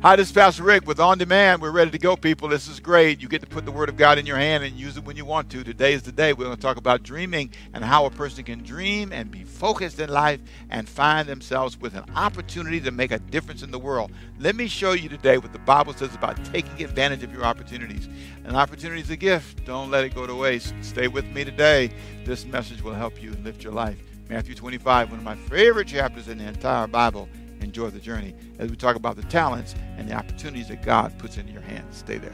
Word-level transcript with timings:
Hi, 0.00 0.14
this 0.14 0.28
is 0.28 0.32
Pastor 0.32 0.62
Rick 0.62 0.86
with 0.86 1.00
On 1.00 1.18
Demand. 1.18 1.60
We're 1.60 1.72
ready 1.72 1.90
to 1.90 1.98
go, 1.98 2.14
people. 2.14 2.46
This 2.46 2.68
is 2.68 2.78
great. 2.78 3.20
You 3.20 3.26
get 3.26 3.40
to 3.40 3.48
put 3.48 3.64
the 3.64 3.72
Word 3.72 3.88
of 3.88 3.96
God 3.96 4.16
in 4.16 4.26
your 4.26 4.36
hand 4.36 4.62
and 4.62 4.78
use 4.78 4.96
it 4.96 5.04
when 5.04 5.16
you 5.16 5.24
want 5.24 5.50
to. 5.50 5.64
Today 5.64 5.92
is 5.92 6.04
the 6.04 6.12
day. 6.12 6.32
We're 6.32 6.44
going 6.44 6.54
to 6.54 6.62
talk 6.62 6.76
about 6.76 7.02
dreaming 7.02 7.50
and 7.74 7.84
how 7.84 8.06
a 8.06 8.10
person 8.10 8.44
can 8.44 8.62
dream 8.62 9.12
and 9.12 9.28
be 9.28 9.42
focused 9.42 9.98
in 9.98 10.08
life 10.08 10.38
and 10.70 10.88
find 10.88 11.28
themselves 11.28 11.76
with 11.80 11.96
an 11.96 12.04
opportunity 12.14 12.80
to 12.82 12.92
make 12.92 13.10
a 13.10 13.18
difference 13.18 13.64
in 13.64 13.72
the 13.72 13.78
world. 13.80 14.12
Let 14.38 14.54
me 14.54 14.68
show 14.68 14.92
you 14.92 15.08
today 15.08 15.36
what 15.36 15.52
the 15.52 15.58
Bible 15.58 15.94
says 15.94 16.14
about 16.14 16.44
taking 16.44 16.80
advantage 16.80 17.24
of 17.24 17.32
your 17.32 17.44
opportunities. 17.44 18.08
An 18.44 18.54
opportunity 18.54 19.00
is 19.00 19.10
a 19.10 19.16
gift. 19.16 19.64
Don't 19.64 19.90
let 19.90 20.04
it 20.04 20.14
go 20.14 20.28
to 20.28 20.34
waste. 20.36 20.74
Stay 20.80 21.08
with 21.08 21.24
me 21.24 21.44
today. 21.44 21.90
This 22.24 22.44
message 22.44 22.82
will 22.82 22.94
help 22.94 23.20
you 23.20 23.32
lift 23.42 23.64
your 23.64 23.72
life. 23.72 23.98
Matthew 24.28 24.54
25, 24.54 25.10
one 25.10 25.18
of 25.18 25.24
my 25.24 25.34
favorite 25.34 25.88
chapters 25.88 26.28
in 26.28 26.38
the 26.38 26.46
entire 26.46 26.86
Bible 26.86 27.28
enjoy 27.60 27.90
the 27.90 28.00
journey 28.00 28.34
as 28.58 28.70
we 28.70 28.76
talk 28.76 28.96
about 28.96 29.16
the 29.16 29.22
talents 29.24 29.74
and 29.96 30.08
the 30.08 30.14
opportunities 30.14 30.68
that 30.68 30.82
God 30.82 31.16
puts 31.18 31.36
in 31.36 31.48
your 31.48 31.62
hands. 31.62 31.98
Stay 31.98 32.18
there. 32.18 32.32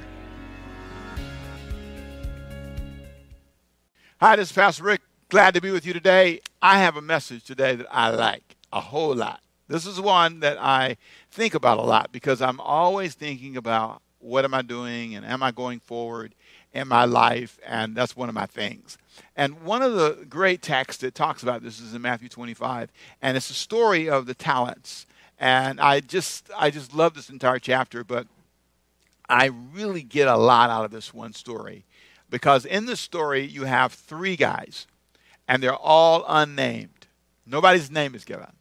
Hi, 4.20 4.37
this 4.37 4.51
is 4.51 4.55
Pastor 4.55 4.84
Rick. 4.84 5.02
Glad 5.29 5.55
to 5.55 5.60
be 5.60 5.70
with 5.70 5.84
you 5.84 5.92
today. 5.92 6.41
I 6.62 6.79
have 6.79 6.96
a 6.96 7.02
message 7.02 7.45
today 7.45 7.74
that 7.77 7.87
I 7.91 8.10
like 8.10 8.56
a 8.73 8.80
whole 8.80 9.15
lot. 9.15 9.41
This 9.68 9.87
is 9.87 10.01
one 10.01 10.41
that 10.41 10.59
I 10.59 10.96
think 11.30 11.54
about 11.54 11.79
a 11.79 11.82
lot 11.82 12.12
because 12.12 12.41
I'm 12.41 12.60
always 12.60 13.15
thinking 13.15 13.56
about 13.56 14.02
what 14.18 14.45
am 14.45 14.54
I 14.54 14.62
doing 14.62 15.15
and 15.15 15.24
am 15.27 15.43
I 15.43 15.51
going 15.51 15.80
forward 15.80 16.34
in 16.73 16.88
my 16.88 17.04
life, 17.04 17.59
and 17.65 17.95
that's 17.95 18.16
one 18.16 18.29
of 18.29 18.34
my 18.34 18.46
things. 18.46 18.98
And 19.37 19.62
one 19.62 19.80
of 19.80 19.95
the 19.95 20.27
great 20.29 20.60
texts 20.60 21.02
that 21.02 21.15
talks 21.15 21.43
about 21.43 21.62
this 21.62 21.79
is 21.80 21.95
in 21.95 22.02
Matthew 22.02 22.29
25, 22.29 22.91
and 23.23 23.37
it's 23.37 23.48
the 23.48 23.54
story 23.54 24.09
of 24.09 24.27
the 24.27 24.34
talents. 24.34 25.06
And 25.38 25.80
I 25.80 26.01
just 26.01 26.51
I 26.56 26.70
just 26.70 26.95
love 26.95 27.15
this 27.15 27.30
entire 27.30 27.59
chapter, 27.59 28.05
but 28.05 28.27
I 29.29 29.47
really 29.73 30.02
get 30.02 30.29
a 30.29 30.37
lot 30.37 30.70
out 30.70 30.85
of 30.85 30.90
this 30.90 31.13
one 31.13 31.32
story 31.32 31.85
because 32.30 32.65
in 32.65 32.87
the 32.87 32.96
story 32.96 33.45
you 33.45 33.65
have 33.65 33.93
three 33.93 34.37
guys 34.37 34.87
and 35.49 35.62
they're 35.62 35.74
all 35.74 36.24
unnamed. 36.29 37.07
Nobody's 37.46 37.90
name 37.90 38.15
is 38.15 38.24
given. 38.24 38.52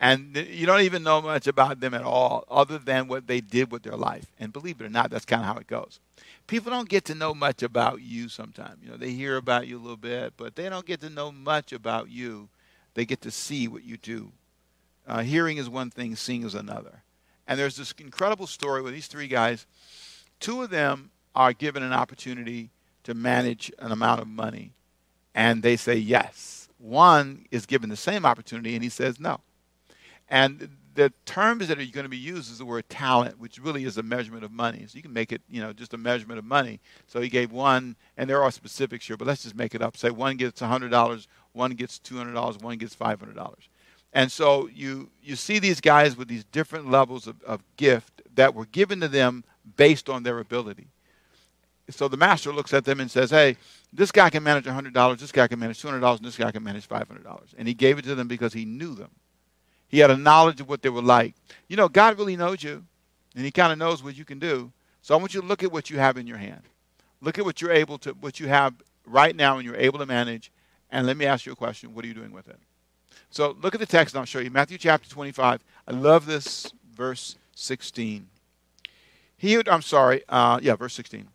And 0.00 0.36
you 0.36 0.66
don't 0.66 0.80
even 0.80 1.04
know 1.04 1.22
much 1.22 1.46
about 1.46 1.78
them 1.78 1.94
at 1.94 2.02
all 2.02 2.44
other 2.50 2.78
than 2.78 3.06
what 3.06 3.28
they 3.28 3.40
did 3.40 3.70
with 3.70 3.84
their 3.84 3.96
life. 3.96 4.26
And 4.40 4.52
believe 4.52 4.80
it 4.80 4.84
or 4.84 4.88
not, 4.88 5.10
that's 5.10 5.24
kind 5.24 5.42
of 5.42 5.46
how 5.46 5.58
it 5.58 5.68
goes. 5.68 6.00
People 6.48 6.72
don't 6.72 6.88
get 6.88 7.04
to 7.04 7.14
know 7.14 7.34
much 7.34 7.62
about 7.62 8.02
you 8.02 8.28
sometimes. 8.28 8.78
You 8.82 8.90
know, 8.90 8.96
they 8.96 9.10
hear 9.10 9.36
about 9.36 9.68
you 9.68 9.78
a 9.78 9.80
little 9.80 9.96
bit, 9.96 10.32
but 10.36 10.56
they 10.56 10.68
don't 10.68 10.84
get 10.84 11.00
to 11.02 11.10
know 11.10 11.30
much 11.30 11.72
about 11.72 12.10
you. 12.10 12.48
They 12.94 13.04
get 13.04 13.20
to 13.22 13.30
see 13.30 13.68
what 13.68 13.84
you 13.84 13.96
do 13.96 14.32
uh, 15.06 15.22
hearing 15.22 15.56
is 15.56 15.68
one 15.68 15.90
thing, 15.90 16.16
seeing 16.16 16.44
is 16.44 16.54
another. 16.54 17.02
And 17.46 17.58
there's 17.58 17.76
this 17.76 17.92
incredible 17.98 18.46
story 18.46 18.82
with 18.82 18.94
these 18.94 19.06
three 19.06 19.28
guys. 19.28 19.66
Two 20.40 20.62
of 20.62 20.70
them 20.70 21.10
are 21.34 21.52
given 21.52 21.82
an 21.82 21.92
opportunity 21.92 22.70
to 23.04 23.14
manage 23.14 23.72
an 23.78 23.90
amount 23.90 24.20
of 24.20 24.28
money, 24.28 24.72
and 25.34 25.62
they 25.62 25.76
say 25.76 25.96
yes. 25.96 26.68
One 26.78 27.46
is 27.50 27.66
given 27.66 27.90
the 27.90 27.96
same 27.96 28.24
opportunity, 28.24 28.74
and 28.74 28.82
he 28.82 28.90
says 28.90 29.18
no. 29.18 29.40
And 30.28 30.70
the 30.94 31.12
terms 31.24 31.68
that 31.68 31.78
are 31.78 31.84
going 31.86 32.04
to 32.04 32.08
be 32.08 32.16
used 32.16 32.50
is 32.50 32.58
the 32.58 32.64
word 32.64 32.88
talent, 32.88 33.38
which 33.38 33.58
really 33.58 33.84
is 33.84 33.96
a 33.96 34.02
measurement 34.02 34.44
of 34.44 34.52
money. 34.52 34.84
So 34.86 34.96
you 34.96 35.02
can 35.02 35.12
make 35.12 35.32
it, 35.32 35.40
you 35.48 35.60
know, 35.60 35.72
just 35.72 35.94
a 35.94 35.98
measurement 35.98 36.38
of 36.38 36.44
money. 36.44 36.80
So 37.06 37.20
he 37.20 37.28
gave 37.28 37.50
one, 37.50 37.96
and 38.16 38.28
there 38.28 38.42
are 38.42 38.50
specifics 38.50 39.06
here, 39.06 39.16
but 39.16 39.26
let's 39.26 39.42
just 39.42 39.56
make 39.56 39.74
it 39.74 39.82
up. 39.82 39.96
Say 39.96 40.10
one 40.10 40.36
gets 40.36 40.60
$100, 40.60 41.26
one 41.52 41.70
gets 41.72 41.98
$200, 41.98 42.62
one 42.62 42.78
gets 42.78 42.94
$500. 42.94 43.54
And 44.12 44.30
so 44.30 44.68
you, 44.68 45.10
you 45.22 45.36
see 45.36 45.58
these 45.58 45.80
guys 45.80 46.16
with 46.16 46.28
these 46.28 46.44
different 46.44 46.90
levels 46.90 47.26
of, 47.26 47.42
of 47.42 47.62
gift 47.76 48.22
that 48.34 48.54
were 48.54 48.66
given 48.66 49.00
to 49.00 49.08
them 49.08 49.44
based 49.76 50.08
on 50.08 50.22
their 50.22 50.38
ability. 50.38 50.88
So 51.90 52.08
the 52.08 52.16
master 52.16 52.52
looks 52.52 52.72
at 52.72 52.84
them 52.84 53.00
and 53.00 53.10
says, 53.10 53.30
Hey, 53.30 53.56
this 53.92 54.12
guy 54.12 54.30
can 54.30 54.42
manage 54.42 54.64
$100, 54.64 55.18
this 55.18 55.32
guy 55.32 55.48
can 55.48 55.58
manage 55.58 55.82
$200, 55.82 56.16
and 56.16 56.24
this 56.24 56.36
guy 56.36 56.50
can 56.50 56.62
manage 56.62 56.88
$500. 56.88 57.54
And 57.58 57.68
he 57.68 57.74
gave 57.74 57.98
it 57.98 58.04
to 58.04 58.14
them 58.14 58.28
because 58.28 58.52
he 58.52 58.64
knew 58.64 58.94
them. 58.94 59.10
He 59.88 59.98
had 59.98 60.10
a 60.10 60.16
knowledge 60.16 60.60
of 60.60 60.68
what 60.68 60.80
they 60.80 60.88
were 60.88 61.02
like. 61.02 61.34
You 61.68 61.76
know, 61.76 61.88
God 61.88 62.18
really 62.18 62.36
knows 62.36 62.62
you, 62.62 62.84
and 63.34 63.44
he 63.44 63.50
kind 63.50 63.72
of 63.72 63.78
knows 63.78 64.02
what 64.02 64.16
you 64.16 64.24
can 64.24 64.38
do. 64.38 64.72
So 65.02 65.14
I 65.14 65.18
want 65.18 65.34
you 65.34 65.40
to 65.40 65.46
look 65.46 65.62
at 65.62 65.72
what 65.72 65.90
you 65.90 65.98
have 65.98 66.16
in 66.16 66.26
your 66.26 66.38
hand. 66.38 66.62
Look 67.20 67.38
at 67.38 67.44
what 67.44 67.60
you're 67.60 67.72
able 67.72 67.98
to, 67.98 68.12
what 68.12 68.40
you 68.40 68.48
have 68.48 68.74
right 69.06 69.34
now 69.34 69.56
and 69.56 69.66
you're 69.66 69.76
able 69.76 69.98
to 69.98 70.06
manage. 70.06 70.50
And 70.90 71.06
let 71.06 71.16
me 71.16 71.26
ask 71.26 71.44
you 71.44 71.52
a 71.52 71.56
question. 71.56 71.94
What 71.94 72.04
are 72.04 72.08
you 72.08 72.14
doing 72.14 72.32
with 72.32 72.48
it? 72.48 72.58
So 73.32 73.56
look 73.62 73.74
at 73.74 73.80
the 73.80 73.86
text 73.86 74.14
and 74.14 74.20
I'll 74.20 74.26
show 74.26 74.40
you. 74.40 74.50
Matthew 74.50 74.76
chapter 74.76 75.08
25. 75.08 75.64
I 75.88 75.90
love 75.90 76.26
this 76.26 76.70
verse 76.94 77.36
16. 77.54 78.28
He 79.38 79.56
would, 79.56 79.70
I'm 79.70 79.80
sorry, 79.80 80.22
uh, 80.28 80.60
yeah, 80.62 80.76
verse 80.76 80.92
16. 80.92 81.26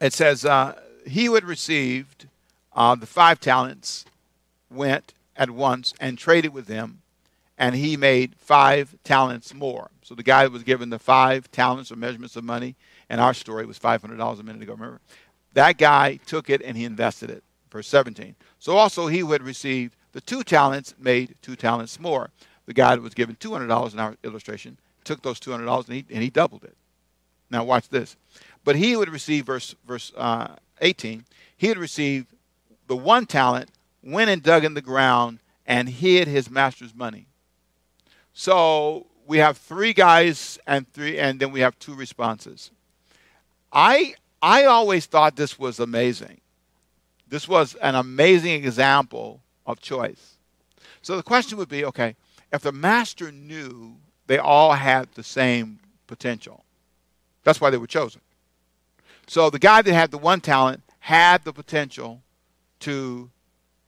It 0.00 0.12
says, 0.12 0.44
uh, 0.44 0.80
He 1.04 1.24
who 1.24 1.34
had 1.34 1.44
received 1.44 2.28
uh, 2.74 2.94
the 2.94 3.06
five 3.06 3.40
talents 3.40 4.04
went 4.70 5.14
at 5.36 5.50
once 5.50 5.94
and 5.98 6.16
traded 6.16 6.54
with 6.54 6.66
them, 6.66 7.02
and 7.58 7.74
he 7.74 7.96
made 7.96 8.36
five 8.38 8.94
talents 9.02 9.52
more. 9.52 9.90
So 10.02 10.14
the 10.14 10.22
guy 10.22 10.46
was 10.46 10.62
given 10.62 10.90
the 10.90 10.98
five 11.00 11.50
talents 11.50 11.90
or 11.90 11.96
measurements 11.96 12.36
of 12.36 12.44
money, 12.44 12.76
and 13.10 13.20
our 13.20 13.34
story 13.34 13.66
was 13.66 13.80
$500 13.80 14.38
a 14.38 14.42
minute 14.44 14.62
ago, 14.62 14.74
remember? 14.74 15.00
That 15.54 15.76
guy 15.76 16.20
took 16.24 16.48
it 16.48 16.62
and 16.62 16.76
he 16.76 16.84
invested 16.84 17.30
it. 17.30 17.42
Verse 17.68 17.88
17. 17.88 18.36
So 18.60 18.76
also 18.76 19.08
he 19.08 19.18
who 19.18 19.32
had 19.32 19.42
received 19.42 19.96
the 20.12 20.20
two 20.20 20.42
talents 20.42 20.94
made 20.98 21.34
two 21.42 21.56
talents 21.56 21.98
more. 21.98 22.30
The 22.66 22.74
guy 22.74 22.94
that 22.94 23.02
was 23.02 23.14
given 23.14 23.36
$200 23.36 23.92
in 23.92 23.98
our 23.98 24.16
illustration 24.22 24.78
took 25.04 25.22
those 25.22 25.40
$200 25.40 25.86
and 25.86 25.96
he, 25.96 26.04
and 26.10 26.22
he 26.22 26.30
doubled 26.30 26.64
it. 26.64 26.76
Now, 27.50 27.64
watch 27.64 27.88
this. 27.88 28.16
But 28.64 28.76
he 28.76 28.96
would 28.96 29.10
receive, 29.10 29.46
verse, 29.46 29.74
verse 29.86 30.12
uh, 30.16 30.54
18, 30.80 31.24
he 31.56 31.68
would 31.68 31.78
receive 31.78 32.26
the 32.86 32.96
one 32.96 33.26
talent, 33.26 33.70
went 34.02 34.30
and 34.30 34.42
dug 34.42 34.64
in 34.64 34.74
the 34.74 34.80
ground, 34.80 35.38
and 35.66 35.88
hid 35.88 36.28
his 36.28 36.50
master's 36.50 36.94
money. 36.94 37.26
So 38.32 39.06
we 39.26 39.38
have 39.38 39.58
three 39.58 39.92
guys 39.92 40.58
and 40.66 40.90
three, 40.92 41.18
and 41.18 41.38
then 41.38 41.52
we 41.52 41.60
have 41.60 41.78
two 41.78 41.94
responses. 41.94 42.70
I 43.72 44.14
I 44.40 44.64
always 44.64 45.06
thought 45.06 45.36
this 45.36 45.58
was 45.58 45.78
amazing. 45.78 46.40
This 47.28 47.46
was 47.46 47.74
an 47.76 47.94
amazing 47.94 48.64
example 48.64 49.41
of 49.66 49.80
choice. 49.80 50.34
So 51.02 51.16
the 51.16 51.22
question 51.22 51.58
would 51.58 51.68
be 51.68 51.84
okay, 51.84 52.16
if 52.52 52.62
the 52.62 52.72
master 52.72 53.32
knew 53.32 53.96
they 54.26 54.38
all 54.38 54.72
had 54.72 55.08
the 55.14 55.22
same 55.22 55.80
potential, 56.06 56.64
that's 57.44 57.60
why 57.60 57.70
they 57.70 57.78
were 57.78 57.86
chosen. 57.86 58.20
So 59.26 59.50
the 59.50 59.58
guy 59.58 59.82
that 59.82 59.92
had 59.92 60.10
the 60.10 60.18
one 60.18 60.40
talent 60.40 60.82
had 61.00 61.44
the 61.44 61.52
potential 61.52 62.22
to 62.80 63.30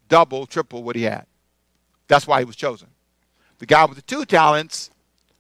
double, 0.09 0.47
triple 0.47 0.83
what 0.83 0.97
he 0.97 1.03
had. 1.03 1.27
That's 2.09 2.27
why 2.27 2.41
he 2.41 2.45
was 2.45 2.57
chosen. 2.57 2.89
The 3.59 3.67
guy 3.67 3.85
with 3.85 3.97
the 3.97 4.03
two 4.03 4.25
talents 4.25 4.91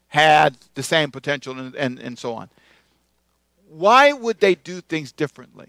had 0.09 0.56
the 0.75 0.83
same 0.83 1.11
potential 1.11 1.59
and, 1.59 1.75
and, 1.75 1.99
and 1.99 2.19
so 2.19 2.34
on. 2.34 2.49
Why 3.69 4.12
would 4.12 4.39
they 4.39 4.55
do 4.55 4.81
things 4.81 5.11
differently? 5.11 5.69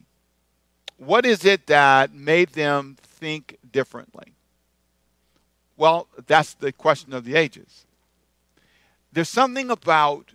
What 0.97 1.25
is 1.25 1.43
it 1.43 1.67
that 1.67 2.13
made 2.13 2.49
them 2.49 2.97
think 3.01 3.57
differently? 3.71 4.34
Well, 5.77 6.07
that's 6.27 6.53
the 6.53 6.71
question 6.71 7.13
of 7.13 7.25
the 7.25 7.35
ages. 7.35 7.85
There's 9.11 9.29
something 9.29 9.69
about 9.69 10.31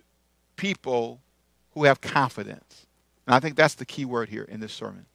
people 0.55 1.19
who 1.73 1.85
have 1.85 2.01
confidence. 2.01 2.85
And 3.25 3.35
I 3.35 3.39
think 3.39 3.55
that's 3.55 3.75
the 3.75 3.85
key 3.85 4.05
word 4.05 4.29
here 4.29 4.43
in 4.43 4.59
this 4.59 4.73
sermon. 4.73 5.05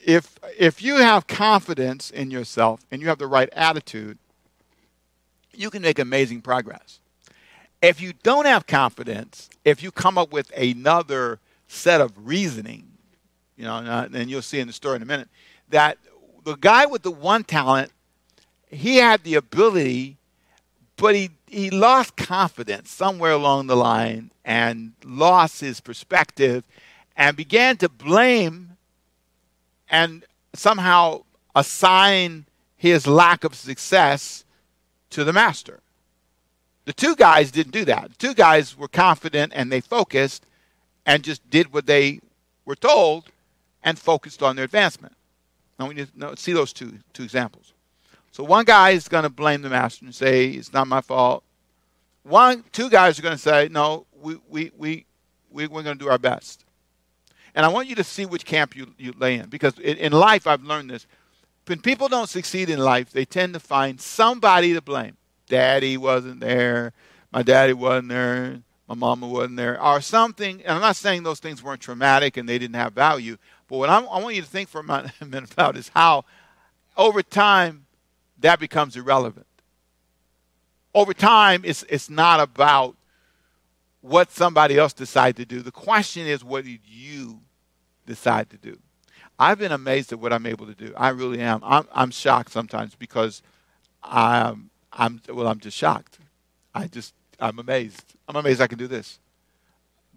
If, 0.00 0.38
if 0.58 0.82
you 0.82 0.96
have 0.96 1.26
confidence 1.26 2.10
in 2.10 2.30
yourself 2.30 2.80
and 2.90 3.02
you 3.02 3.08
have 3.08 3.18
the 3.18 3.26
right 3.26 3.48
attitude, 3.52 4.18
you 5.52 5.70
can 5.70 5.82
make 5.82 5.98
amazing 5.98 6.42
progress. 6.42 7.00
If 7.82 8.00
you 8.00 8.12
don't 8.22 8.46
have 8.46 8.66
confidence, 8.66 9.50
if 9.64 9.82
you 9.82 9.90
come 9.90 10.16
up 10.16 10.32
with 10.32 10.50
another 10.56 11.40
set 11.68 12.00
of 12.00 12.12
reasoning, 12.26 12.86
you 13.56 13.64
know, 13.64 13.76
and 13.78 14.16
uh, 14.16 14.18
you'll 14.20 14.42
see 14.42 14.60
in 14.60 14.66
the 14.66 14.72
story 14.72 14.96
in 14.96 15.02
a 15.02 15.06
minute, 15.06 15.28
that 15.70 15.98
the 16.44 16.56
guy 16.56 16.86
with 16.86 17.02
the 17.02 17.10
one 17.10 17.42
talent 17.42 17.90
he 18.68 18.96
had 18.96 19.22
the 19.24 19.34
ability, 19.34 20.16
but 20.96 21.14
he, 21.14 21.30
he 21.46 21.70
lost 21.70 22.16
confidence 22.16 22.90
somewhere 22.90 23.32
along 23.32 23.66
the 23.66 23.76
line 23.76 24.30
and 24.44 24.92
lost 25.04 25.60
his 25.60 25.80
perspective 25.80 26.64
and 27.16 27.36
began 27.36 27.76
to 27.78 27.88
blame 27.88 28.76
and 29.88 30.24
somehow 30.54 31.22
assign 31.54 32.46
his 32.76 33.06
lack 33.06 33.44
of 33.44 33.54
success 33.54 34.44
to 35.10 35.24
the 35.24 35.32
master. 35.32 35.80
The 36.84 36.92
two 36.92 37.16
guys 37.16 37.50
didn't 37.50 37.72
do 37.72 37.84
that. 37.86 38.10
The 38.10 38.16
two 38.16 38.34
guys 38.34 38.76
were 38.76 38.88
confident 38.88 39.52
and 39.54 39.72
they 39.72 39.80
focused 39.80 40.44
and 41.04 41.22
just 41.22 41.48
did 41.50 41.72
what 41.72 41.86
they 41.86 42.20
were 42.64 42.76
told 42.76 43.30
and 43.82 43.98
focused 43.98 44.42
on 44.42 44.56
their 44.56 44.64
advancement. 44.64 45.14
Now 45.78 45.88
we 45.88 45.94
need 45.94 46.08
to 46.18 46.36
see 46.36 46.52
those 46.52 46.72
two, 46.72 46.98
two 47.12 47.22
examples. 47.22 47.72
So 48.36 48.44
one 48.44 48.66
guy 48.66 48.90
is 48.90 49.08
going 49.08 49.22
to 49.22 49.30
blame 49.30 49.62
the 49.62 49.70
master 49.70 50.04
and 50.04 50.14
say, 50.14 50.48
it's 50.48 50.70
not 50.70 50.86
my 50.86 51.00
fault. 51.00 51.42
One, 52.22 52.64
two 52.70 52.90
guys 52.90 53.18
are 53.18 53.22
going 53.22 53.34
to 53.34 53.40
say, 53.40 53.68
no, 53.70 54.04
we, 54.20 54.38
we, 54.46 54.70
we, 54.76 55.06
we, 55.50 55.66
we're 55.66 55.82
going 55.82 55.96
to 55.96 56.04
do 56.04 56.10
our 56.10 56.18
best. 56.18 56.66
And 57.54 57.64
I 57.64 57.70
want 57.70 57.88
you 57.88 57.94
to 57.94 58.04
see 58.04 58.26
which 58.26 58.44
camp 58.44 58.76
you, 58.76 58.88
you 58.98 59.14
lay 59.16 59.36
in. 59.36 59.48
Because 59.48 59.78
in, 59.78 59.96
in 59.96 60.12
life, 60.12 60.46
I've 60.46 60.62
learned 60.62 60.90
this. 60.90 61.06
When 61.64 61.80
people 61.80 62.08
don't 62.08 62.28
succeed 62.28 62.68
in 62.68 62.78
life, 62.78 63.10
they 63.10 63.24
tend 63.24 63.54
to 63.54 63.58
find 63.58 63.98
somebody 63.98 64.74
to 64.74 64.82
blame. 64.82 65.16
Daddy 65.48 65.96
wasn't 65.96 66.40
there. 66.40 66.92
My 67.32 67.42
daddy 67.42 67.72
wasn't 67.72 68.10
there. 68.10 68.60
My 68.86 68.96
mama 68.96 69.28
wasn't 69.28 69.56
there. 69.56 69.82
Or 69.82 70.02
something. 70.02 70.60
And 70.60 70.74
I'm 70.74 70.82
not 70.82 70.96
saying 70.96 71.22
those 71.22 71.40
things 71.40 71.62
weren't 71.62 71.80
traumatic 71.80 72.36
and 72.36 72.46
they 72.46 72.58
didn't 72.58 72.76
have 72.76 72.92
value. 72.92 73.38
But 73.66 73.78
what 73.78 73.88
I'm, 73.88 74.06
i 74.10 74.20
want 74.20 74.34
you 74.34 74.42
to 74.42 74.46
think 74.46 74.68
for 74.68 74.82
a 74.82 74.84
minute 75.24 75.50
about 75.50 75.78
is 75.78 75.88
how, 75.94 76.26
over 76.98 77.22
time, 77.22 77.85
that 78.38 78.58
becomes 78.60 78.96
irrelevant. 78.96 79.46
Over 80.94 81.12
time, 81.12 81.62
it's, 81.64 81.84
it's 81.88 82.08
not 82.08 82.40
about 82.40 82.96
what 84.00 84.30
somebody 84.30 84.78
else 84.78 84.92
decided 84.92 85.36
to 85.36 85.44
do. 85.44 85.62
The 85.62 85.72
question 85.72 86.26
is, 86.26 86.44
what 86.44 86.64
did 86.64 86.80
you 86.86 87.40
decide 88.06 88.50
to 88.50 88.56
do? 88.56 88.78
I've 89.38 89.58
been 89.58 89.72
amazed 89.72 90.12
at 90.12 90.20
what 90.20 90.32
I'm 90.32 90.46
able 90.46 90.66
to 90.66 90.74
do. 90.74 90.94
I 90.96 91.10
really 91.10 91.40
am. 91.40 91.60
I'm, 91.62 91.86
I'm 91.92 92.10
shocked 92.10 92.52
sometimes 92.52 92.94
because 92.94 93.42
I'm, 94.02 94.70
I'm, 94.92 95.20
well, 95.28 95.46
I'm 95.46 95.60
just 95.60 95.76
shocked. 95.76 96.18
I 96.74 96.86
just, 96.86 97.14
I'm 97.38 97.58
amazed. 97.58 98.14
I'm 98.28 98.36
amazed 98.36 98.60
I 98.60 98.66
can 98.66 98.78
do 98.78 98.86
this. 98.86 99.18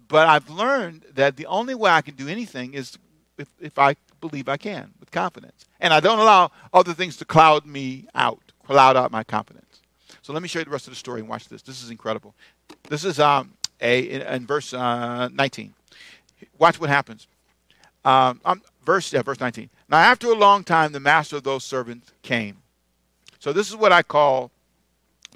But 0.08 0.26
I've 0.26 0.48
learned 0.48 1.04
that 1.14 1.36
the 1.36 1.46
only 1.46 1.74
way 1.74 1.90
I 1.90 2.00
can 2.00 2.14
do 2.14 2.28
anything 2.28 2.74
is 2.74 2.96
if, 3.36 3.48
if 3.60 3.78
I 3.78 3.96
believe 4.20 4.48
I 4.48 4.56
can 4.56 4.92
with 5.10 5.20
confidence. 5.20 5.66
And 5.80 5.92
I 5.92 6.00
don't 6.00 6.18
allow 6.18 6.50
other 6.72 6.94
things 6.94 7.16
to 7.18 7.24
cloud 7.24 7.66
me 7.66 8.06
out, 8.14 8.40
cloud 8.64 8.96
out 8.96 9.10
my 9.10 9.24
confidence. 9.24 9.80
So 10.22 10.32
let 10.32 10.42
me 10.42 10.48
show 10.48 10.58
you 10.60 10.64
the 10.64 10.70
rest 10.70 10.86
of 10.86 10.92
the 10.92 10.96
story 10.96 11.20
and 11.20 11.28
watch 11.28 11.48
this. 11.48 11.62
This 11.62 11.82
is 11.82 11.90
incredible. 11.90 12.34
This 12.88 13.04
is 13.04 13.18
um, 13.18 13.54
a 13.80 14.00
in, 14.00 14.22
in 14.22 14.46
verse 14.46 14.72
uh, 14.72 15.28
19. 15.28 15.74
Watch 16.58 16.80
what 16.80 16.90
happens. 16.90 17.26
Um, 18.04 18.40
um, 18.44 18.62
verse 18.84 19.12
yeah, 19.12 19.22
verse 19.22 19.40
19. 19.40 19.70
Now 19.88 19.98
after 19.98 20.28
a 20.28 20.34
long 20.34 20.64
time, 20.64 20.92
the 20.92 21.00
master 21.00 21.36
of 21.36 21.42
those 21.42 21.64
servants 21.64 22.12
came. 22.22 22.58
So 23.38 23.52
this 23.52 23.68
is 23.68 23.76
what 23.76 23.92
I 23.92 24.02
call. 24.02 24.50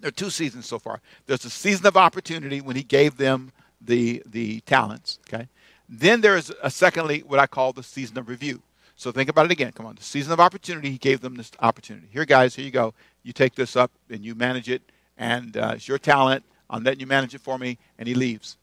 There 0.00 0.08
are 0.08 0.12
two 0.12 0.30
seasons 0.30 0.66
so 0.66 0.78
far. 0.78 1.00
There's 1.26 1.44
a 1.44 1.50
season 1.50 1.86
of 1.86 1.96
opportunity 1.96 2.60
when 2.60 2.76
he 2.76 2.82
gave 2.82 3.16
them 3.16 3.52
the 3.80 4.22
the 4.26 4.60
talents. 4.60 5.18
Okay. 5.28 5.48
Then 5.88 6.20
there's 6.20 6.50
a 6.62 6.70
secondly 6.70 7.20
what 7.26 7.38
I 7.38 7.46
call 7.46 7.72
the 7.72 7.82
season 7.82 8.18
of 8.18 8.28
review. 8.28 8.62
So 8.96 9.12
think 9.12 9.28
about 9.28 9.46
it 9.46 9.52
again. 9.52 9.72
Come 9.72 9.86
on, 9.86 9.96
the 9.96 10.02
season 10.02 10.32
of 10.32 10.40
opportunity. 10.40 10.90
He 10.90 10.98
gave 10.98 11.20
them 11.20 11.34
this 11.34 11.50
opportunity. 11.60 12.08
Here, 12.12 12.24
guys. 12.24 12.54
Here 12.54 12.64
you 12.64 12.70
go. 12.70 12.94
You 13.22 13.32
take 13.32 13.54
this 13.54 13.76
up 13.76 13.90
and 14.08 14.24
you 14.24 14.34
manage 14.34 14.68
it, 14.68 14.82
and 15.18 15.56
uh, 15.56 15.72
it's 15.74 15.88
your 15.88 15.98
talent. 15.98 16.44
I'm 16.70 16.84
letting 16.84 17.00
you 17.00 17.06
manage 17.06 17.34
it 17.34 17.40
for 17.40 17.58
me. 17.58 17.78
And 17.98 18.08
he 18.08 18.14
leaves. 18.14 18.56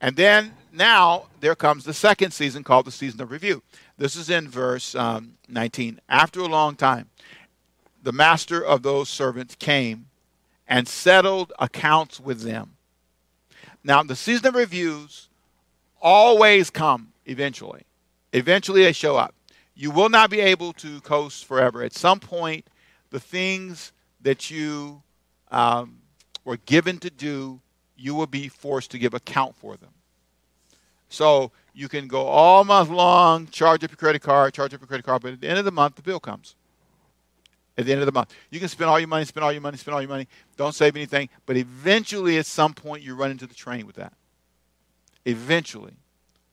And 0.00 0.16
then 0.16 0.54
now 0.72 1.24
there 1.40 1.54
comes 1.54 1.84
the 1.84 1.92
second 1.92 2.32
season 2.32 2.64
called 2.64 2.86
the 2.86 2.92
season 2.92 3.20
of 3.20 3.30
review. 3.30 3.62
This 3.98 4.16
is 4.16 4.30
in 4.30 4.48
verse 4.48 4.94
um, 4.94 5.34
19. 5.48 6.00
After 6.08 6.40
a 6.40 6.46
long 6.46 6.74
time, 6.74 7.10
the 8.02 8.12
master 8.12 8.64
of 8.64 8.82
those 8.82 9.10
servants 9.10 9.54
came 9.54 10.06
and 10.66 10.88
settled 10.88 11.52
accounts 11.58 12.18
with 12.18 12.40
them. 12.42 12.76
Now, 13.84 14.02
the 14.02 14.16
season 14.16 14.46
of 14.46 14.54
reviews 14.54 15.28
always 16.00 16.70
come 16.70 17.12
eventually. 17.26 17.82
Eventually, 18.32 18.84
they 18.84 18.92
show 18.92 19.16
up. 19.16 19.34
You 19.80 19.90
will 19.90 20.10
not 20.10 20.28
be 20.28 20.40
able 20.40 20.74
to 20.74 21.00
coast 21.00 21.46
forever. 21.46 21.82
At 21.82 21.94
some 21.94 22.20
point, 22.20 22.66
the 23.08 23.18
things 23.18 23.92
that 24.20 24.50
you 24.50 25.02
um, 25.50 26.00
were 26.44 26.58
given 26.58 26.98
to 26.98 27.08
do, 27.08 27.62
you 27.96 28.14
will 28.14 28.26
be 28.26 28.48
forced 28.48 28.90
to 28.90 28.98
give 28.98 29.14
account 29.14 29.56
for 29.56 29.78
them. 29.78 29.88
So 31.08 31.50
you 31.72 31.88
can 31.88 32.08
go 32.08 32.26
all 32.26 32.62
month 32.62 32.90
long, 32.90 33.46
charge 33.46 33.82
up 33.82 33.90
your 33.90 33.96
credit 33.96 34.20
card, 34.20 34.52
charge 34.52 34.74
up 34.74 34.82
your 34.82 34.86
credit 34.86 35.06
card, 35.06 35.22
but 35.22 35.32
at 35.32 35.40
the 35.40 35.48
end 35.48 35.58
of 35.58 35.64
the 35.64 35.72
month, 35.72 35.94
the 35.94 36.02
bill 36.02 36.20
comes. 36.20 36.56
At 37.78 37.86
the 37.86 37.92
end 37.92 38.02
of 38.02 38.06
the 38.06 38.12
month, 38.12 38.34
you 38.50 38.60
can 38.60 38.68
spend 38.68 38.90
all 38.90 39.00
your 39.00 39.08
money, 39.08 39.24
spend 39.24 39.44
all 39.44 39.52
your 39.52 39.62
money, 39.62 39.78
spend 39.78 39.94
all 39.94 40.02
your 40.02 40.10
money. 40.10 40.28
Don't 40.58 40.74
save 40.74 40.94
anything, 40.94 41.30
but 41.46 41.56
eventually, 41.56 42.36
at 42.36 42.44
some 42.44 42.74
point, 42.74 43.02
you 43.02 43.14
run 43.14 43.30
into 43.30 43.46
the 43.46 43.54
train 43.54 43.86
with 43.86 43.96
that. 43.96 44.12
Eventually, 45.24 45.94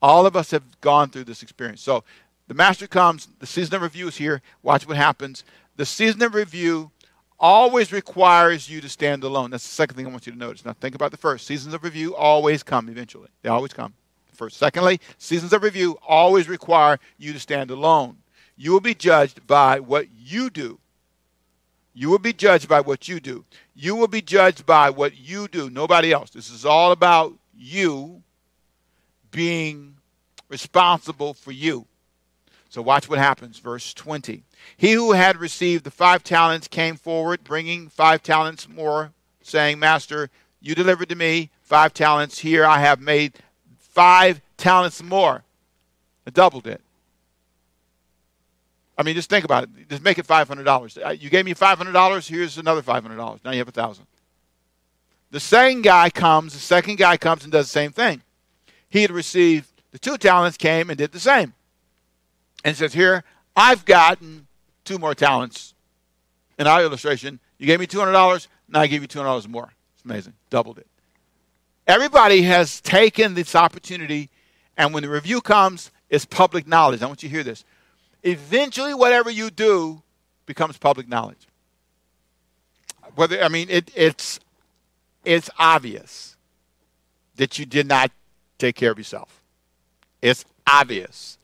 all 0.01 0.25
of 0.25 0.35
us 0.35 0.51
have 0.51 0.80
gone 0.80 1.09
through 1.09 1.25
this 1.25 1.44
experience. 1.44 1.81
So 1.81 2.06
the 2.47 2.53
master 2.53 2.88
comes, 2.88 3.27
the 3.39 3.45
season 3.45 3.75
of 3.75 3.81
review 3.81 4.07
is 4.07 4.17
here. 4.17 4.41
Watch 4.63 4.88
what 4.88 4.97
happens. 4.97 5.44
The 5.75 5.85
season 5.85 6.21
of 6.23 6.33
review 6.33 6.91
always 7.39 7.91
requires 7.91 8.69
you 8.69 8.81
to 8.81 8.89
stand 8.89 9.23
alone. 9.23 9.51
That's 9.51 9.67
the 9.67 9.73
second 9.73 9.95
thing 9.95 10.07
I 10.07 10.09
want 10.09 10.25
you 10.25 10.33
to 10.33 10.38
notice. 10.38 10.65
Now, 10.65 10.73
think 10.73 10.95
about 10.95 11.11
the 11.11 11.17
first. 11.17 11.45
Seasons 11.45 11.73
of 11.73 11.83
review 11.83 12.15
always 12.15 12.63
come 12.63 12.89
eventually, 12.89 13.29
they 13.41 13.49
always 13.49 13.73
come. 13.73 13.94
First. 14.33 14.57
Secondly, 14.57 15.01
seasons 15.17 15.51
of 15.51 15.63
review 15.63 15.97
always 16.07 16.47
require 16.47 16.99
you 17.17 17.33
to 17.33 17.39
stand 17.39 17.71
alone. 17.71 18.17
You 18.55 18.71
will 18.71 18.81
be 18.81 18.94
judged 18.94 19.47
by 19.47 19.79
what 19.79 20.07
you 20.15 20.51
do. 20.51 20.79
You 21.95 22.11
will 22.11 22.19
be 22.19 22.33
judged 22.33 22.67
by 22.67 22.81
what 22.81 23.07
you 23.07 23.19
do. 23.19 23.45
You 23.73 23.95
will 23.95 24.07
be 24.07 24.21
judged 24.21 24.63
by 24.63 24.91
what 24.91 25.17
you 25.17 25.47
do, 25.47 25.71
nobody 25.71 26.11
else. 26.11 26.29
This 26.29 26.51
is 26.51 26.65
all 26.65 26.91
about 26.91 27.33
you 27.57 28.21
being 29.31 29.95
responsible 30.49 31.33
for 31.33 31.51
you. 31.51 31.88
So 32.77 32.83
watch 32.83 33.09
what 33.09 33.18
happens. 33.18 33.57
Verse 33.57 33.91
20. 33.91 34.44
He 34.77 34.91
who 34.91 35.13
had 35.13 35.38
received 35.38 35.83
the 35.83 35.89
five 35.89 36.24
talents 36.24 36.68
came 36.68 36.95
forward, 36.95 37.44
bringing 37.44 37.89
five 37.89 38.21
talents 38.21 38.69
more, 38.69 39.13
saying, 39.41 39.79
Master, 39.79 40.29
you 40.62 40.75
delivered 40.75 41.09
to 41.09 41.15
me 41.15 41.50
five 41.63 41.91
talents. 41.91 42.38
Here 42.38 42.63
I 42.63 42.77
have 42.77 43.01
made 43.01 43.33
five 43.79 44.41
talents 44.57 45.01
more. 45.01 45.44
I 46.27 46.29
doubled 46.29 46.68
it. 46.68 46.79
I 48.95 49.01
mean, 49.01 49.15
just 49.15 49.31
think 49.31 49.44
about 49.44 49.63
it. 49.63 49.89
Just 49.89 50.03
make 50.03 50.19
it 50.19 50.27
$500. 50.27 51.03
Uh, 51.03 51.09
you 51.09 51.31
gave 51.31 51.45
me 51.45 51.56
$500. 51.56 52.30
Here's 52.30 52.59
another 52.59 52.83
$500. 52.83 53.44
Now 53.44 53.51
you 53.53 53.57
have 53.57 53.68
a 53.68 53.71
1000 53.71 54.06
The 55.31 55.39
same 55.39 55.81
guy 55.81 56.12
comes, 56.12 56.53
the 56.53 56.59
second 56.59 57.00
guy 57.00 57.18
comes 57.18 57.41
and 57.41 57.51
does 57.51 57.65
the 57.65 57.71
same 57.71 57.91
thing. 57.91 58.21
He 58.88 59.01
had 59.01 59.09
received 59.09 59.81
the 59.91 59.97
two 59.97 60.19
talents, 60.19 60.57
came 60.57 60.91
and 60.91 60.97
did 61.00 61.12
the 61.12 61.19
same. 61.19 61.56
And 62.63 62.75
says, 62.75 62.94
Here, 62.94 63.24
I've 63.56 63.86
gotten 63.86 64.48
two 64.83 64.98
more 64.98 65.15
talents. 65.15 65.74
In 66.59 66.65
our 66.65 66.81
illustration, 66.81 67.39
you 67.59 67.68
gave 67.68 67.80
me 67.80 67.88
$200. 67.88 68.48
Now 68.68 68.81
I 68.81 68.88
give 68.88 69.01
you 69.01 69.07
$200 69.07 69.48
more. 69.48 69.71
It's 69.95 70.04
amazing. 70.04 70.33
Doubled 70.50 70.80
it. 70.80 70.88
Everybody 71.88 72.42
has 72.44 72.81
taken 72.81 73.33
this 73.33 73.56
opportunity, 73.56 74.30
and 74.76 74.94
when 74.94 75.04
the 75.04 75.09
review 75.09 75.40
comes, 75.40 75.92
it's 76.09 76.26
public 76.26 76.68
knowledge. 76.68 77.02
I 77.02 77.06
want 77.06 77.23
you 77.23 77.30
to 77.30 77.35
hear 77.35 77.44
this. 77.44 77.64
Eventually, 78.23 78.94
whatever 78.94 79.30
you 79.30 79.49
do 79.49 80.02
becomes 80.45 80.78
public 80.78 81.07
knowledge. 81.07 81.47
Whether 83.16 83.42
I 83.42 83.47
mean 83.47 83.69
it, 83.69 83.90
it's 83.95 84.40
it's 85.23 85.49
obvious 85.57 86.35
that 87.35 87.57
you 87.57 87.66
did 87.66 87.87
not 87.87 88.11
take 88.57 88.76
care 88.76 88.92
of 88.92 88.97
yourself. 88.97 89.42
It's 90.21 90.44
obvious 90.69 91.36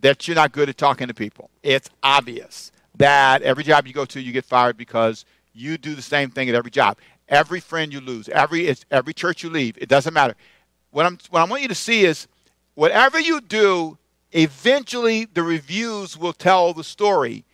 that 0.00 0.26
you're 0.26 0.34
not 0.34 0.52
good 0.52 0.68
at 0.68 0.78
talking 0.78 1.08
to 1.08 1.14
people. 1.14 1.50
It's 1.62 1.88
obvious 2.02 2.72
that 2.96 3.42
every 3.42 3.64
job 3.64 3.86
you 3.86 3.92
go 3.92 4.04
to, 4.06 4.20
you 4.20 4.32
get 4.32 4.44
fired 4.44 4.76
because 4.76 5.24
you 5.52 5.78
do 5.78 5.94
the 5.94 6.02
same 6.02 6.30
thing 6.30 6.48
at 6.48 6.54
every 6.54 6.70
job 6.70 6.96
every 7.30 7.60
friend 7.60 7.92
you 7.92 8.00
lose, 8.00 8.28
every 8.28 8.74
every 8.90 9.14
church 9.14 9.42
you 9.42 9.48
leave. 9.48 9.78
It 9.78 9.88
doesn't 9.88 10.12
matter. 10.12 10.34
What 10.90 11.06
I'm 11.06 11.18
what 11.30 11.40
I 11.40 11.44
want 11.44 11.62
you 11.62 11.68
to 11.68 11.74
see 11.74 12.04
is 12.04 12.26
whatever 12.74 13.18
you 13.18 13.40
do, 13.40 13.96
eventually 14.32 15.24
the 15.24 15.42
reviews 15.42 16.18
will 16.18 16.32
tell 16.32 16.74
the 16.74 16.84
story 16.84 17.44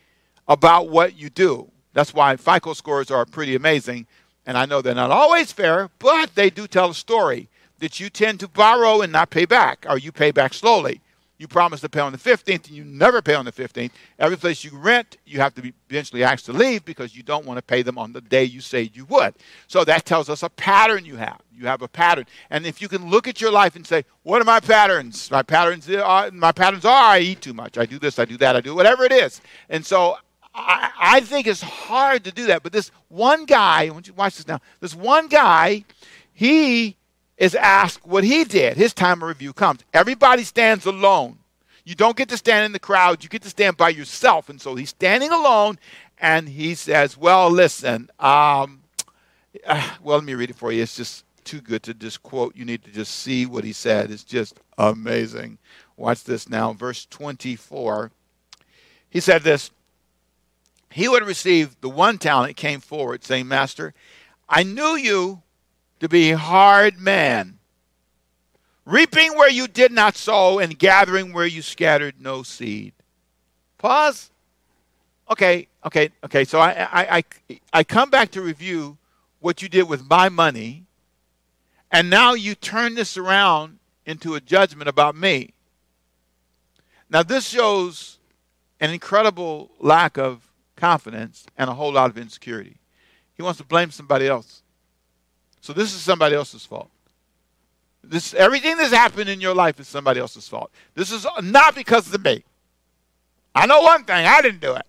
about 0.48 0.88
what 0.88 1.16
you 1.16 1.30
do. 1.30 1.70
That's 1.92 2.14
why 2.14 2.36
FICO 2.36 2.72
scores 2.72 3.10
are 3.10 3.24
pretty 3.24 3.54
amazing. 3.54 4.06
And 4.46 4.56
I 4.56 4.64
know 4.64 4.80
they're 4.80 4.94
not 4.94 5.10
always 5.10 5.52
fair, 5.52 5.90
but 5.98 6.34
they 6.34 6.50
do 6.50 6.66
tell 6.66 6.90
a 6.90 6.94
story 6.94 7.48
that 7.78 7.98
you 7.98 8.08
tend 8.08 8.40
to 8.40 8.48
borrow 8.48 9.00
and 9.00 9.12
not 9.12 9.30
pay 9.30 9.44
back, 9.44 9.84
or 9.88 9.98
you 9.98 10.12
pay 10.12 10.30
back 10.30 10.54
slowly 10.54 11.00
you 11.38 11.46
promise 11.46 11.80
to 11.80 11.88
pay 11.88 12.00
on 12.00 12.12
the 12.12 12.18
15th 12.18 12.66
and 12.66 12.70
you 12.70 12.84
never 12.84 13.20
pay 13.20 13.34
on 13.34 13.44
the 13.44 13.52
15th. 13.52 13.90
Every 14.18 14.38
place 14.38 14.64
you 14.64 14.76
rent, 14.76 15.18
you 15.26 15.40
have 15.40 15.54
to 15.54 15.62
be 15.62 15.74
eventually 15.90 16.24
asked 16.24 16.46
to 16.46 16.52
leave 16.52 16.84
because 16.84 17.14
you 17.14 17.22
don't 17.22 17.44
want 17.44 17.58
to 17.58 17.62
pay 17.62 17.82
them 17.82 17.98
on 17.98 18.12
the 18.12 18.20
day 18.20 18.44
you 18.44 18.60
said 18.60 18.90
you 18.94 19.04
would. 19.06 19.34
So 19.66 19.84
that 19.84 20.04
tells 20.06 20.30
us 20.30 20.42
a 20.42 20.48
pattern 20.48 21.04
you 21.04 21.16
have. 21.16 21.40
You 21.52 21.66
have 21.66 21.82
a 21.82 21.88
pattern. 21.88 22.26
And 22.50 22.66
if 22.66 22.80
you 22.80 22.88
can 22.88 23.10
look 23.10 23.28
at 23.28 23.40
your 23.40 23.50
life 23.50 23.76
and 23.76 23.86
say, 23.86 24.04
what 24.22 24.40
are 24.40 24.46
my 24.46 24.60
patterns? 24.60 25.30
My 25.30 25.42
patterns 25.42 25.90
are, 25.90 26.30
my 26.30 26.52
patterns 26.52 26.84
are 26.84 27.02
I 27.02 27.18
eat 27.20 27.42
too 27.42 27.54
much. 27.54 27.76
I 27.76 27.86
do 27.86 27.98
this, 27.98 28.18
I 28.18 28.24
do 28.24 28.36
that, 28.38 28.56
I 28.56 28.60
do 28.60 28.74
whatever 28.74 29.04
it 29.04 29.12
is. 29.12 29.40
And 29.68 29.84
so 29.84 30.16
I, 30.54 30.90
I 30.98 31.20
think 31.20 31.46
it's 31.46 31.62
hard 31.62 32.24
to 32.24 32.32
do 32.32 32.46
that. 32.46 32.62
But 32.62 32.72
this 32.72 32.90
one 33.08 33.44
guy, 33.44 33.86
I 33.86 33.90
want 33.90 34.06
you 34.06 34.14
to 34.14 34.18
watch 34.18 34.36
this 34.36 34.48
now. 34.48 34.60
This 34.80 34.94
one 34.94 35.28
guy, 35.28 35.84
he 36.32 36.96
is 37.38 37.54
asked 37.54 38.06
what 38.06 38.24
he 38.24 38.44
did. 38.44 38.76
His 38.76 38.94
time 38.94 39.22
of 39.22 39.28
review 39.28 39.52
comes. 39.52 39.80
Everybody 39.94 40.44
stands 40.44 40.86
alone. 40.86 41.38
You 41.84 41.94
don't 41.94 42.16
get 42.16 42.28
to 42.30 42.36
stand 42.36 42.66
in 42.66 42.72
the 42.72 42.80
crowd, 42.80 43.22
you 43.24 43.30
get 43.30 43.42
to 43.42 43.50
stand 43.50 43.76
by 43.76 43.90
yourself. 43.90 44.48
And 44.48 44.60
so 44.60 44.74
he's 44.76 44.90
standing 44.90 45.32
alone 45.32 45.78
and 46.18 46.48
he 46.48 46.74
says, 46.74 47.16
Well, 47.16 47.50
listen, 47.50 48.10
um, 48.20 48.80
Uh, 49.66 49.90
well, 50.02 50.18
let 50.18 50.24
me 50.26 50.34
read 50.34 50.50
it 50.50 50.56
for 50.56 50.72
you. 50.72 50.82
It's 50.82 50.96
just 50.96 51.24
too 51.44 51.60
good 51.60 51.82
to 51.84 51.94
just 51.94 52.22
quote. 52.22 52.56
You 52.56 52.64
need 52.64 52.84
to 52.84 52.92
just 52.92 53.12
see 53.20 53.46
what 53.46 53.64
he 53.64 53.72
said. 53.72 54.10
It's 54.10 54.24
just 54.24 54.60
amazing. 54.78 55.58
Watch 55.96 56.24
this 56.24 56.48
now. 56.48 56.72
Verse 56.74 57.06
24. 57.06 58.10
He 59.10 59.20
said 59.20 59.42
this 59.42 59.70
He 60.90 61.04
who 61.04 61.14
had 61.14 61.24
received 61.24 61.80
the 61.82 61.88
one 61.90 62.18
talent 62.18 62.56
came 62.56 62.80
forward, 62.80 63.24
saying, 63.24 63.48
Master, 63.48 63.94
I 64.48 64.62
knew 64.64 64.96
you 64.96 65.42
to 66.00 66.08
be 66.08 66.30
a 66.30 66.38
hard 66.38 66.98
man, 66.98 67.58
reaping 68.84 69.36
where 69.36 69.50
you 69.50 69.66
did 69.66 69.92
not 69.92 70.16
sow, 70.16 70.58
and 70.58 70.78
gathering 70.78 71.32
where 71.32 71.46
you 71.46 71.62
scattered 71.62 72.20
no 72.20 72.42
seed. 72.42 72.92
Pause. 73.78 74.30
Okay, 75.30 75.66
okay, 75.84 76.10
okay. 76.24 76.44
So 76.44 76.60
I, 76.60 76.88
I, 76.92 77.16
I, 77.16 77.60
I 77.72 77.84
come 77.84 78.10
back 78.10 78.30
to 78.32 78.42
review 78.42 78.96
what 79.40 79.62
you 79.62 79.68
did 79.68 79.88
with 79.88 80.08
my 80.08 80.28
money, 80.28 80.84
and 81.90 82.10
now 82.10 82.34
you 82.34 82.54
turn 82.54 82.94
this 82.94 83.16
around 83.16 83.78
into 84.04 84.34
a 84.34 84.40
judgment 84.40 84.88
about 84.88 85.16
me. 85.16 85.52
Now, 87.08 87.22
this 87.22 87.48
shows 87.48 88.18
an 88.80 88.90
incredible 88.90 89.70
lack 89.78 90.18
of 90.18 90.48
confidence 90.76 91.46
and 91.56 91.70
a 91.70 91.74
whole 91.74 91.92
lot 91.92 92.10
of 92.10 92.18
insecurity. 92.18 92.76
He 93.34 93.42
wants 93.42 93.58
to 93.58 93.64
blame 93.64 93.90
somebody 93.90 94.26
else. 94.26 94.62
So, 95.66 95.72
this 95.72 95.92
is 95.92 96.00
somebody 96.00 96.36
else's 96.36 96.64
fault. 96.64 96.88
This, 98.04 98.34
everything 98.34 98.76
that's 98.76 98.92
happened 98.92 99.28
in 99.28 99.40
your 99.40 99.52
life 99.52 99.80
is 99.80 99.88
somebody 99.88 100.20
else's 100.20 100.46
fault. 100.46 100.70
This 100.94 101.10
is 101.10 101.26
not 101.42 101.74
because 101.74 102.14
of 102.14 102.24
me. 102.24 102.44
I 103.52 103.66
know 103.66 103.80
one 103.80 104.04
thing 104.04 104.24
I 104.24 104.40
didn't 104.42 104.60
do 104.60 104.76
it. 104.76 104.86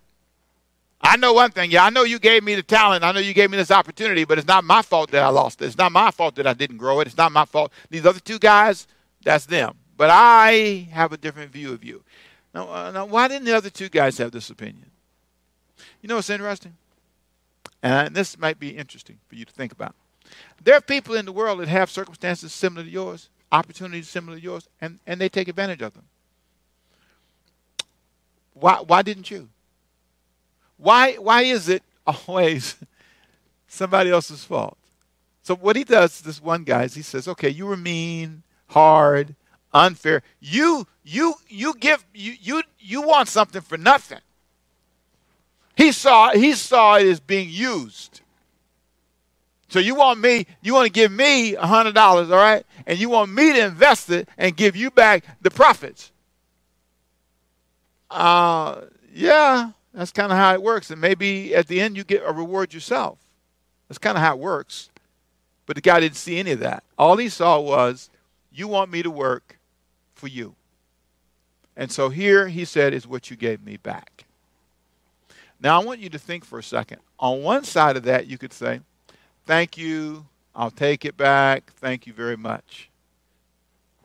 I 1.00 1.16
know 1.16 1.32
one 1.32 1.50
thing. 1.50 1.72
Yeah, 1.72 1.84
I 1.84 1.90
know 1.90 2.04
you 2.04 2.20
gave 2.20 2.44
me 2.44 2.54
the 2.54 2.62
talent. 2.62 3.02
I 3.02 3.10
know 3.10 3.18
you 3.18 3.34
gave 3.34 3.50
me 3.50 3.56
this 3.56 3.72
opportunity, 3.72 4.24
but 4.24 4.38
it's 4.38 4.46
not 4.46 4.62
my 4.62 4.82
fault 4.82 5.10
that 5.10 5.24
I 5.24 5.30
lost 5.30 5.60
it. 5.60 5.64
It's 5.64 5.76
not 5.76 5.90
my 5.90 6.12
fault 6.12 6.36
that 6.36 6.46
I 6.46 6.52
didn't 6.52 6.76
grow 6.76 7.00
it. 7.00 7.08
It's 7.08 7.16
not 7.16 7.32
my 7.32 7.44
fault. 7.44 7.72
These 7.90 8.06
other 8.06 8.20
two 8.20 8.38
guys, 8.38 8.86
that's 9.24 9.46
them. 9.46 9.74
But 9.96 10.10
I 10.12 10.86
have 10.92 11.12
a 11.12 11.16
different 11.16 11.50
view 11.50 11.72
of 11.72 11.82
you. 11.82 12.04
Now, 12.54 12.72
uh, 12.72 12.92
now 12.92 13.04
why 13.04 13.26
didn't 13.26 13.46
the 13.46 13.56
other 13.56 13.70
two 13.70 13.88
guys 13.88 14.18
have 14.18 14.30
this 14.30 14.48
opinion? 14.48 14.92
You 16.02 16.08
know 16.08 16.14
what's 16.14 16.30
interesting? 16.30 16.76
And 17.82 18.14
this 18.14 18.38
might 18.38 18.60
be 18.60 18.76
interesting 18.76 19.18
for 19.26 19.34
you 19.34 19.44
to 19.44 19.52
think 19.52 19.72
about. 19.72 19.96
There 20.62 20.74
are 20.74 20.80
people 20.80 21.14
in 21.14 21.24
the 21.24 21.32
world 21.32 21.60
that 21.60 21.68
have 21.68 21.90
circumstances 21.90 22.52
similar 22.52 22.84
to 22.84 22.90
yours, 22.90 23.28
opportunities 23.52 24.08
similar 24.08 24.36
to 24.36 24.42
yours, 24.42 24.68
and, 24.80 24.98
and 25.06 25.20
they 25.20 25.28
take 25.28 25.48
advantage 25.48 25.82
of 25.82 25.94
them. 25.94 26.04
Why, 28.54 28.76
why 28.86 29.02
didn't 29.02 29.30
you? 29.30 29.48
Why, 30.76 31.14
why 31.14 31.42
is 31.42 31.68
it 31.68 31.82
always 32.06 32.76
somebody 33.66 34.10
else's 34.10 34.44
fault? 34.44 34.76
So 35.42 35.54
what 35.54 35.76
he 35.76 35.84
does, 35.84 36.20
this 36.20 36.42
one 36.42 36.64
guy, 36.64 36.84
is 36.84 36.94
he 36.94 37.02
says, 37.02 37.26
okay, 37.28 37.48
you 37.48 37.66
were 37.66 37.76
mean, 37.76 38.42
hard, 38.68 39.34
unfair. 39.72 40.22
You, 40.40 40.86
you, 41.04 41.34
you 41.48 41.74
give, 41.74 42.04
you, 42.12 42.34
you, 42.40 42.62
you 42.78 43.02
want 43.02 43.28
something 43.28 43.62
for 43.62 43.78
nothing. 43.78 44.18
He 45.74 45.92
saw, 45.92 46.32
he 46.32 46.52
saw 46.54 46.96
it 46.96 47.06
as 47.06 47.20
being 47.20 47.48
used. 47.48 48.20
So 49.68 49.78
you 49.78 49.94
want 49.94 50.20
me, 50.20 50.46
you 50.62 50.72
want 50.72 50.86
to 50.86 50.92
give 50.92 51.12
me 51.12 51.54
a 51.54 51.66
hundred 51.66 51.94
dollars, 51.94 52.30
all 52.30 52.38
right? 52.38 52.64
And 52.86 52.98
you 52.98 53.08
want 53.08 53.30
me 53.30 53.52
to 53.52 53.66
invest 53.66 54.10
it 54.10 54.28
and 54.38 54.56
give 54.56 54.76
you 54.76 54.90
back 54.90 55.24
the 55.42 55.50
profits. 55.50 56.10
Uh 58.10 58.82
yeah, 59.12 59.72
that's 59.92 60.12
kind 60.12 60.32
of 60.32 60.38
how 60.38 60.54
it 60.54 60.62
works. 60.62 60.90
And 60.90 61.00
maybe 61.00 61.54
at 61.54 61.66
the 61.66 61.80
end 61.80 61.96
you 61.96 62.04
get 62.04 62.22
a 62.24 62.32
reward 62.32 62.72
yourself. 62.72 63.18
That's 63.88 63.98
kind 63.98 64.16
of 64.16 64.22
how 64.22 64.34
it 64.34 64.38
works. 64.38 64.90
But 65.66 65.76
the 65.76 65.82
guy 65.82 66.00
didn't 66.00 66.16
see 66.16 66.38
any 66.38 66.52
of 66.52 66.60
that. 66.60 66.82
All 66.96 67.16
he 67.16 67.28
saw 67.28 67.60
was, 67.60 68.08
You 68.50 68.68
want 68.68 68.90
me 68.90 69.02
to 69.02 69.10
work 69.10 69.58
for 70.14 70.28
you. 70.28 70.54
And 71.76 71.92
so 71.92 72.08
here 72.08 72.48
he 72.48 72.64
said, 72.64 72.92
is 72.92 73.06
what 73.06 73.30
you 73.30 73.36
gave 73.36 73.62
me 73.62 73.76
back. 73.76 74.24
Now 75.60 75.80
I 75.80 75.84
want 75.84 76.00
you 76.00 76.08
to 76.10 76.18
think 76.18 76.44
for 76.44 76.58
a 76.58 76.62
second. 76.62 76.98
On 77.20 77.42
one 77.42 77.62
side 77.64 77.96
of 77.96 78.02
that, 78.02 78.26
you 78.26 78.36
could 78.36 78.52
say, 78.52 78.80
Thank 79.48 79.78
you. 79.78 80.26
I'll 80.54 80.70
take 80.70 81.06
it 81.06 81.16
back. 81.16 81.72
Thank 81.72 82.06
you 82.06 82.12
very 82.12 82.36
much. 82.36 82.90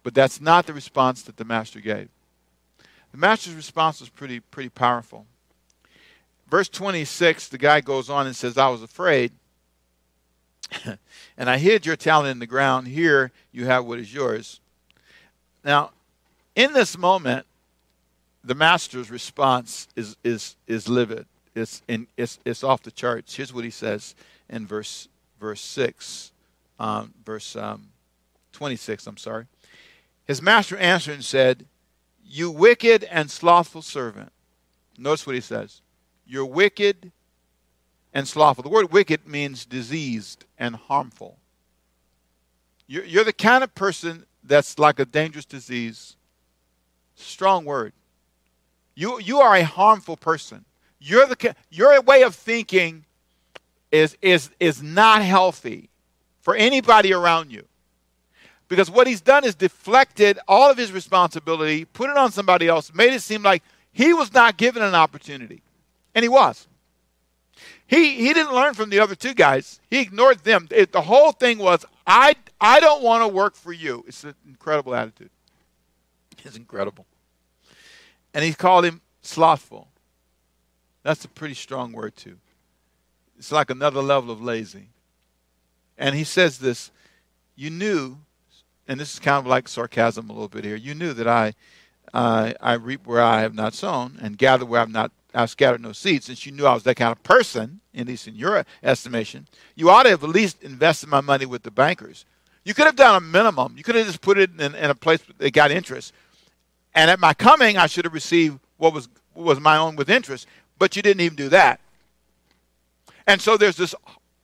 But 0.01 0.13
that's 0.13 0.39
not 0.39 0.67
the 0.67 0.73
response 0.73 1.21
that 1.23 1.35
the 1.35 1.43
master 1.43 1.81
gave. 1.81 2.07
The 3.12 3.17
master's 3.17 3.53
response 3.53 4.00
was 4.00 4.07
pretty, 4.07 4.39
pretty 4.39 4.69
powerful. 4.69 5.25
Verse 6.50 6.69
26, 6.69 7.50
the 7.50 7.57
guy 7.57 7.81
goes 7.81 8.09
on 8.09 8.25
and 8.25 8.33
says, 8.33 8.57
I 8.57 8.69
was 8.69 8.81
afraid, 8.81 9.33
and 11.38 11.50
I 11.50 11.57
hid 11.57 11.85
your 11.85 11.97
talent 11.97 12.29
in 12.29 12.39
the 12.39 12.47
ground. 12.47 12.88
Here 12.88 13.33
you 13.51 13.65
have 13.65 13.83
what 13.83 14.00
is 14.00 14.13
yours. 14.13 14.62
Now, 15.65 15.91
in 16.55 16.71
this 16.71 16.97
moment, 16.97 17.45
the 18.45 18.55
master's 18.55 19.12
response 19.12 19.89
is, 19.97 20.15
is, 20.23 20.55
is 20.67 20.88
livid. 20.88 21.25
It's, 21.53 21.81
in, 21.89 22.07
it's, 22.15 22.39
it's 22.45 22.63
off 22.63 22.81
the 22.83 22.91
charts. 22.91 23.35
Here's 23.35 23.53
what 23.53 23.65
he 23.65 23.71
says 23.71 24.15
in 24.50 24.65
verse, 24.65 25.09
verse 25.43 25.59
6, 25.59 26.31
um, 26.79 27.13
verse 27.25 27.57
um, 27.57 27.89
26, 28.53 29.05
I'm 29.07 29.17
sorry. 29.17 29.45
His 30.23 30.41
master 30.41 30.77
answered 30.77 31.15
and 31.15 31.25
said, 31.25 31.65
You 32.23 32.50
wicked 32.50 33.03
and 33.03 33.29
slothful 33.29 33.81
servant. 33.81 34.31
Notice 34.97 35.27
what 35.27 35.35
he 35.35 35.41
says. 35.41 35.81
You're 36.25 36.45
wicked 36.45 37.12
and 38.13 38.25
slothful. 38.25 38.63
The 38.63 38.69
word 38.69 38.93
wicked 38.93 39.27
means 39.27 39.65
diseased 39.65 40.45
and 40.57 40.77
harmful. 40.77 41.39
You're, 42.88 43.03
you're 43.03 43.25
the 43.25 43.33
kind 43.33 43.65
of 43.65 43.75
person 43.75 44.25
that's 44.45 44.79
like 44.79 44.97
a 44.97 45.05
dangerous 45.05 45.45
disease. 45.45 46.15
Strong 47.15 47.65
word. 47.65 47.91
You, 48.95 49.19
you 49.19 49.41
are 49.41 49.57
a 49.57 49.65
harmful 49.65 50.15
person. 50.15 50.63
You're 51.01 51.25
the, 51.25 51.53
your 51.69 52.00
way 52.01 52.23
of 52.23 52.33
thinking 52.33 53.03
is, 53.93 54.17
is, 54.23 54.50
is 54.59 54.81
not 54.81 55.21
healthy 55.21 55.89
for 56.41 56.55
anybody 56.55 57.13
around 57.13 57.51
you. 57.51 57.63
Because 58.67 58.89
what 58.89 59.05
he's 59.05 59.21
done 59.21 59.45
is 59.45 59.53
deflected 59.53 60.39
all 60.47 60.71
of 60.71 60.77
his 60.77 60.91
responsibility, 60.91 61.85
put 61.85 62.09
it 62.09 62.17
on 62.17 62.31
somebody 62.31 62.67
else, 62.67 62.91
made 62.93 63.13
it 63.13 63.21
seem 63.21 63.43
like 63.43 63.62
he 63.91 64.12
was 64.12 64.33
not 64.33 64.57
given 64.57 64.81
an 64.81 64.95
opportunity. 64.95 65.62
And 66.15 66.23
he 66.23 66.29
was. 66.29 66.67
He, 67.85 68.15
he 68.15 68.33
didn't 68.33 68.55
learn 68.55 68.73
from 68.73 68.89
the 68.89 69.00
other 69.00 69.13
two 69.13 69.35
guys. 69.35 69.79
He 69.91 70.00
ignored 70.00 70.39
them. 70.39 70.67
It, 70.71 70.91
the 70.91 71.01
whole 71.01 71.31
thing 71.31 71.59
was, 71.59 71.85
I, 72.07 72.35
I 72.59 72.79
don't 72.79 73.03
want 73.03 73.21
to 73.21 73.27
work 73.27 73.55
for 73.55 73.71
you. 73.71 74.03
It's 74.07 74.23
an 74.23 74.33
incredible 74.47 74.95
attitude. 74.95 75.29
It's 76.43 76.57
incredible. 76.57 77.05
And 78.33 78.43
he 78.43 78.53
called 78.53 78.85
him 78.85 79.01
slothful. 79.21 79.88
That's 81.03 81.23
a 81.25 81.29
pretty 81.29 81.53
strong 81.53 81.91
word, 81.91 82.15
too. 82.15 82.38
It's 83.37 83.51
like 83.51 83.69
another 83.69 84.01
level 84.01 84.31
of 84.31 84.41
lazy. 84.41 84.89
And 85.97 86.15
he 86.15 86.23
says 86.23 86.59
this 86.59 86.91
You 87.55 87.69
knew, 87.69 88.17
and 88.87 88.99
this 88.99 89.13
is 89.13 89.19
kind 89.19 89.37
of 89.37 89.47
like 89.47 89.67
sarcasm 89.67 90.29
a 90.29 90.33
little 90.33 90.49
bit 90.49 90.65
here, 90.65 90.75
you 90.75 90.95
knew 90.95 91.13
that 91.13 91.27
I, 91.27 91.53
uh, 92.13 92.53
I 92.61 92.73
reap 92.73 93.05
where 93.05 93.21
I 93.21 93.41
have 93.41 93.53
not 93.53 93.73
sown 93.73 94.17
and 94.21 94.37
gather 94.37 94.65
where 94.65 94.79
I 94.79 94.83
have 94.83 94.89
not 94.89 95.11
I 95.33 95.45
scattered 95.47 95.81
no 95.81 95.93
seed, 95.93 96.23
since 96.23 96.45
you 96.45 96.51
knew 96.51 96.65
I 96.65 96.73
was 96.73 96.83
that 96.83 96.95
kind 96.95 97.11
of 97.11 97.23
person, 97.23 97.81
at 97.95 98.07
least 98.07 98.27
in 98.27 98.35
your 98.35 98.65
estimation, 98.83 99.47
you 99.75 99.89
ought 99.89 100.03
to 100.03 100.09
have 100.09 100.23
at 100.23 100.29
least 100.29 100.61
invested 100.61 101.09
my 101.09 101.21
money 101.21 101.45
with 101.45 101.63
the 101.63 101.71
bankers. 101.71 102.25
You 102.63 102.73
could 102.73 102.85
have 102.85 102.95
done 102.95 103.15
a 103.15 103.19
minimum. 103.19 103.73
You 103.75 103.83
could 103.83 103.95
have 103.95 104.05
just 104.05 104.21
put 104.21 104.37
it 104.37 104.51
in, 104.59 104.75
in 104.75 104.89
a 104.89 104.95
place 104.95 105.21
that 105.37 105.51
got 105.51 105.71
interest. 105.71 106.13
And 106.93 107.09
at 107.09 107.19
my 107.19 107.33
coming, 107.33 107.77
I 107.77 107.87
should 107.87 108.05
have 108.05 108.13
received 108.13 108.59
what 108.77 108.93
was, 108.93 109.09
what 109.33 109.45
was 109.45 109.59
my 109.59 109.77
own 109.77 109.95
with 109.95 110.09
interest. 110.09 110.47
But 110.77 110.95
you 110.95 111.01
didn't 111.01 111.21
even 111.21 111.35
do 111.35 111.49
that. 111.49 111.81
And 113.27 113.41
so 113.41 113.57
there's 113.57 113.77
this 113.77 113.95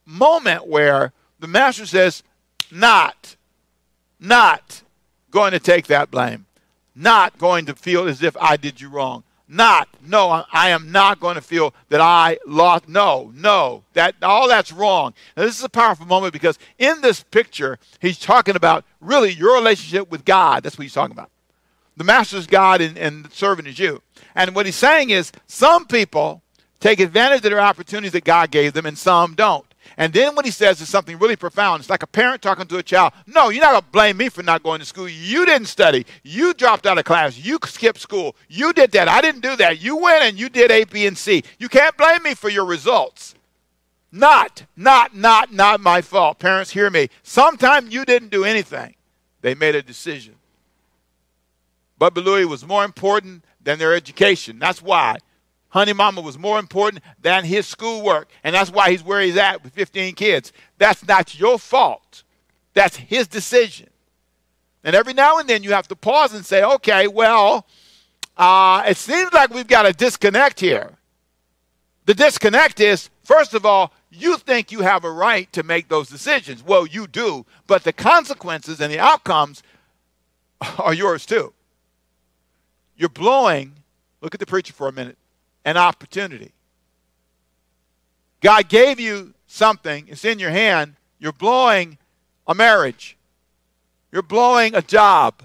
moment 0.06 0.68
where 0.68 1.14
the 1.40 1.48
master 1.48 1.86
says, 1.86 2.24
not, 2.72 3.36
not 4.20 4.84
going 5.32 5.52
to 5.52 5.60
take 5.60 5.88
that 5.88 6.12
blame, 6.12 6.46
not 6.96 7.38
going 7.38 7.66
to 7.66 7.76
feel 7.76 8.08
as 8.08 8.24
if 8.24 8.36
I 8.38 8.58
did 8.58 8.82
you 8.82 8.90
wrong, 8.90 9.24
not. 9.52 9.90
No, 10.06 10.46
I 10.54 10.70
am 10.70 10.92
not 10.92 11.20
going 11.20 11.36
to 11.36 11.42
feel 11.42 11.74
that 11.90 12.00
I 12.00 12.38
lost. 12.46 12.88
No, 12.88 13.32
no. 13.34 13.84
That 13.94 14.16
all 14.22 14.48
that's 14.48 14.72
wrong. 14.72 15.16
Now, 15.36 15.44
this 15.44 15.58
is 15.58 15.64
a 15.64 15.70
powerful 15.70 16.06
moment 16.06 16.34
because 16.34 16.60
in 16.78 17.02
this 17.02 17.24
picture, 17.24 17.80
he's 18.00 18.20
talking 18.20 18.56
about 18.56 18.86
really 19.02 19.32
your 19.32 19.56
relationship 19.56 20.12
with 20.12 20.24
God. 20.24 20.62
That's 20.62 20.78
what 20.78 20.84
he's 20.84 20.94
talking 20.94 21.16
about. 21.18 21.32
The 21.98 22.04
master's 22.04 22.46
God 22.46 22.80
and, 22.80 22.98
and 22.98 23.26
the 23.26 23.36
servant 23.36 23.68
is 23.68 23.80
you. 23.80 24.04
And 24.36 24.54
what 24.56 24.68
he's 24.68 24.76
saying 24.76 25.10
is 25.10 25.32
some 25.48 25.88
people 25.88 26.44
take 26.80 27.00
advantage 27.00 27.38
of 27.38 27.44
their 27.44 27.60
opportunities 27.60 28.12
that 28.14 28.24
God 28.24 28.52
gave 28.52 28.74
them 28.74 28.86
and 28.86 28.98
some 28.98 29.36
don't. 29.36 29.66
And 29.98 30.14
then 30.14 30.36
what 30.36 30.46
he 30.46 30.52
says 30.52 30.82
is 30.82 30.90
something 30.90 31.18
really 31.18 31.36
profound. 31.36 31.82
It's 31.82 31.90
like 31.90 32.04
a 32.04 32.08
parent 32.08 32.42
talking 32.42 32.68
to 32.68 32.78
a 32.78 32.84
child. 32.84 33.14
No, 33.26 33.50
you're 33.50 33.64
not 33.64 33.72
going 33.72 33.82
to 33.82 33.90
blame 33.90 34.18
me 34.18 34.30
for 34.30 34.44
not 34.44 34.64
going 34.64 34.80
to 34.80 34.86
school. 34.86 35.10
You 35.10 35.46
didn't 35.46 35.68
study. 35.68 36.06
You 36.24 36.54
dropped 36.54 36.86
out 36.86 36.98
of 36.98 37.06
class. 37.06 37.38
You 37.38 37.60
skipped 37.66 38.00
school. 38.00 38.36
You 38.48 38.72
did 38.72 38.92
that. 38.92 39.08
I 39.08 39.22
didn't 39.22 39.42
do 39.42 39.56
that. 39.58 39.82
You 39.82 39.98
went 39.98 40.24
and 40.24 40.40
you 40.40 40.50
did 40.50 40.72
A, 40.72 40.84
B, 40.84 41.06
and 41.06 41.18
C. 41.18 41.44
You 41.58 41.70
can't 41.70 41.98
blame 41.98 42.24
me 42.24 42.34
for 42.34 42.50
your 42.50 42.66
results. 42.66 43.36
Not, 44.12 44.66
not, 44.76 45.16
not, 45.16 45.54
not 45.54 45.82
my 45.82 46.02
fault. 46.02 46.40
Parents, 46.40 46.72
hear 46.72 46.90
me. 46.90 47.10
Sometimes 47.24 47.94
you 47.94 48.06
didn't 48.06 48.30
do 48.30 48.44
anything. 48.44 48.96
They 49.42 49.56
made 49.56 49.76
a 49.76 49.82
decision. 49.82 50.36
Bubba 52.00 52.24
Louie 52.24 52.46
was 52.46 52.66
more 52.66 52.86
important 52.86 53.44
than 53.62 53.80
their 53.80 53.94
education. 53.94 54.58
That's 54.60 54.82
why. 54.82 55.18
Honey 55.70 55.94
Mama 55.94 56.22
was 56.22 56.38
more 56.38 56.60
important 56.60 57.04
than 57.22 57.44
his 57.46 57.68
schoolwork. 57.68 58.28
And 58.44 58.56
that's 58.56 58.72
why 58.72 58.92
he's 58.92 59.04
where 59.04 59.22
he's 59.22 59.38
at 59.38 59.64
with 59.64 59.74
15 59.74 60.16
kids. 60.16 60.52
That's 60.78 61.08
not 61.08 61.40
your 61.40 61.60
fault. 61.60 62.24
That's 62.74 62.96
his 62.96 63.28
decision. 63.28 63.90
And 64.84 64.96
every 64.96 65.14
now 65.14 65.38
and 65.38 65.48
then 65.48 65.64
you 65.64 65.72
have 65.72 65.88
to 65.90 65.96
pause 65.96 66.34
and 66.34 66.46
say, 66.46 66.64
okay, 66.64 67.08
well, 67.08 67.68
uh, 68.38 68.84
it 68.88 68.98
seems 68.98 69.32
like 69.34 69.54
we've 69.54 69.68
got 69.68 69.86
a 69.86 69.94
disconnect 69.94 70.60
here. 70.60 70.98
The 72.06 72.14
disconnect 72.14 72.80
is, 72.80 73.10
first 73.24 73.54
of 73.54 73.66
all, 73.66 73.94
you 74.10 74.38
think 74.38 74.72
you 74.72 74.80
have 74.80 75.04
a 75.04 75.12
right 75.12 75.52
to 75.54 75.62
make 75.62 75.90
those 75.90 76.10
decisions. 76.10 76.64
Well, 76.64 76.88
you 76.88 77.06
do, 77.06 77.46
but 77.68 77.84
the 77.84 77.94
consequences 77.94 78.82
and 78.82 78.92
the 78.92 79.00
outcomes 79.00 79.62
are 80.80 80.94
yours 80.94 81.26
too. 81.26 81.54
You're 82.96 83.10
blowing, 83.10 83.74
look 84.22 84.34
at 84.34 84.40
the 84.40 84.46
preacher 84.46 84.74
for 84.74 84.88
a 84.88 84.92
minute, 84.92 85.18
an 85.66 85.78
opportunity. 85.78 86.54
God 88.42 88.70
gave 88.70 89.00
you 89.00 89.34
something, 89.48 90.06
it's 90.08 90.26
in 90.26 90.40
your 90.40 90.52
hand. 90.52 90.96
You're 91.20 91.34
blowing 91.34 91.98
a 92.48 92.56
marriage, 92.56 93.18
you're 94.12 94.22
blowing 94.22 94.74
a 94.74 94.82
job, 94.82 95.44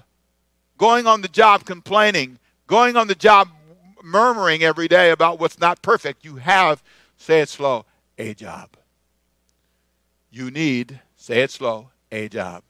going 0.77 1.05
on 1.05 1.21
the 1.21 1.27
job 1.27 1.65
complaining, 1.65 2.39
going 2.67 2.95
on 2.95 3.07
the 3.07 3.15
job 3.15 3.49
murmuring 4.03 4.63
every 4.63 4.87
day 4.87 5.11
about 5.11 5.39
what's 5.39 5.59
not 5.59 5.81
perfect. 5.81 6.23
You 6.23 6.37
have, 6.37 6.83
say 7.17 7.41
it 7.41 7.49
slow, 7.49 7.85
a 8.17 8.33
job. 8.33 8.69
You 10.31 10.51
need, 10.51 10.99
say 11.15 11.41
it 11.41 11.51
slow, 11.51 11.89
a 12.11 12.29
job. 12.29 12.63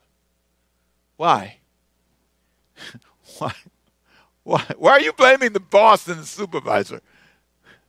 Why? 1.17 1.57
Why? 3.37 3.53
Why? 4.43 4.63
Why 4.77 4.91
are 4.91 5.01
you 5.01 5.13
blaming 5.13 5.53
the 5.53 5.59
boss 5.59 6.07
and 6.07 6.19
the 6.19 6.25
supervisor? 6.25 7.01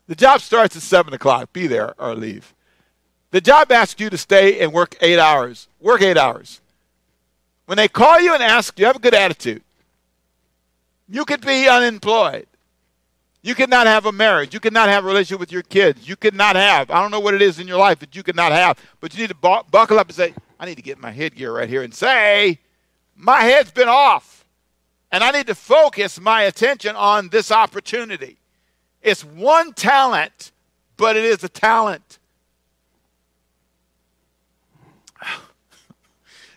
The 0.07 0.15
job 0.15 0.41
starts 0.41 0.77
at 0.77 0.83
7 0.83 1.13
o'clock. 1.13 1.53
Be 1.53 1.67
there 1.67 1.95
or 1.99 2.15
leave. 2.15 2.55
The 3.31 3.41
job 3.41 3.73
asks 3.73 4.01
you 4.01 4.09
to 4.11 4.19
stay 4.19 4.61
and 4.61 4.73
work 4.73 4.97
eight 5.01 5.19
hours. 5.19 5.69
Work 5.81 6.03
eight 6.03 6.17
hours. 6.17 6.61
When 7.67 7.77
they 7.77 7.89
call 7.89 8.21
you 8.21 8.33
and 8.33 8.43
ask 8.43 8.79
you, 8.79 8.87
have 8.87 8.97
a 8.97 9.01
good 9.01 9.15
attitude. 9.15 9.63
You 11.09 11.25
could 11.25 11.41
be 11.41 11.69
unemployed. 11.69 12.47
You 13.43 13.55
could 13.55 13.71
not 13.71 13.87
have 13.87 14.07
a 14.07 14.13
marriage. 14.13 14.55
You 14.55 14.61
could 14.61 14.73
not 14.73 14.89
have 14.89 15.05
a 15.05 15.07
relationship 15.07 15.41
with 15.41 15.53
your 15.53 15.63
kids. 15.63 16.09
You 16.09 16.17
could 16.17 16.35
not 16.35 16.57
have. 16.57 16.91
I 16.91 17.01
don't 17.01 17.11
know 17.11 17.21
what 17.21 17.35
it 17.35 17.43
is 17.43 17.59
in 17.61 17.69
your 17.69 17.79
life 17.79 18.01
that 18.01 18.17
you 18.17 18.23
could 18.23 18.35
not 18.35 18.53
have, 18.53 18.79
but 19.01 19.15
you 19.15 19.21
need 19.21 19.29
to 19.29 19.37
bu- 19.37 19.63
buckle 19.71 19.99
up 19.99 20.09
and 20.09 20.17
say, 20.17 20.35
I 20.59 20.67
need 20.67 20.77
to 20.77 20.83
get 20.83 20.99
my 20.99 21.11
headgear 21.13 21.53
right 21.53 21.69
here 21.69 21.83
and 21.83 21.95
say, 21.95 22.59
my 23.15 23.43
head's 23.43 23.71
been 23.71 23.89
off. 23.89 24.45
And 25.13 25.23
I 25.23 25.31
need 25.31 25.47
to 25.47 25.55
focus 25.55 26.21
my 26.21 26.43
attention 26.43 26.97
on 26.97 27.29
this 27.29 27.53
opportunity. 27.53 28.39
It's 29.07 29.25
one 29.25 29.73
talent, 29.73 30.51
but 30.97 31.17
it 31.17 31.25
is 31.25 31.43
a 31.45 31.49
talent. 31.49 32.19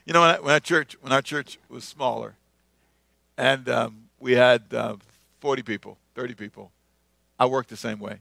You 0.05 0.13
know, 0.13 0.21
when, 0.21 0.29
I, 0.31 0.39
when 0.39 0.53
our 0.53 0.59
church 0.59 0.97
when 1.01 1.13
our 1.13 1.21
church 1.21 1.59
was 1.69 1.83
smaller, 1.83 2.33
and 3.37 3.69
um, 3.69 4.05
we 4.19 4.31
had 4.31 4.63
uh, 4.73 4.95
40 5.39 5.61
people, 5.61 5.99
30 6.15 6.33
people, 6.33 6.71
I 7.39 7.45
worked 7.45 7.69
the 7.69 7.77
same 7.77 7.99
way. 7.99 8.17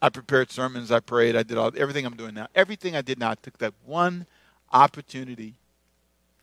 I 0.00 0.08
prepared 0.08 0.52
sermons, 0.52 0.92
I 0.92 1.00
prayed, 1.00 1.34
I 1.34 1.42
did 1.42 1.58
all 1.58 1.72
everything 1.76 2.06
I'm 2.06 2.14
doing 2.14 2.34
now. 2.34 2.46
Everything 2.54 2.94
I 2.94 3.02
did 3.02 3.18
now, 3.18 3.30
I 3.30 3.34
took 3.34 3.58
that 3.58 3.74
one 3.84 4.26
opportunity. 4.72 5.54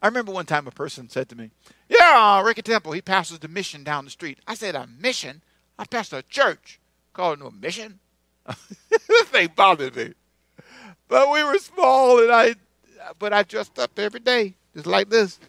I 0.01 0.07
remember 0.07 0.33
one 0.33 0.47
time 0.47 0.67
a 0.67 0.71
person 0.71 1.07
said 1.07 1.29
to 1.29 1.37
me, 1.37 1.51
Yeah, 1.87 2.41
Ricky 2.41 2.61
Temple, 2.61 2.91
he 2.91 3.01
pastors 3.01 3.39
the 3.39 3.47
mission 3.47 3.85
down 3.85 4.03
the 4.03 4.11
street. 4.11 4.39
I 4.45 4.55
said, 4.55 4.75
A 4.75 4.85
mission? 4.99 5.41
I 5.77 5.85
pastor 5.85 6.17
a 6.17 6.23
church. 6.23 6.79
called 7.13 7.39
no 7.39 7.51
mission. 7.51 7.99
this 8.89 9.27
thing 9.27 9.49
bothered 9.55 9.95
me. 9.95 10.13
But 11.07 11.31
we 11.31 11.43
were 11.43 11.57
small 11.57 12.21
and 12.21 12.31
I 12.31 12.55
but 13.19 13.33
I 13.33 13.43
dressed 13.43 13.77
up 13.79 13.99
every 13.99 14.21
day, 14.21 14.55
just 14.73 14.87
like 14.87 15.09
this. 15.09 15.39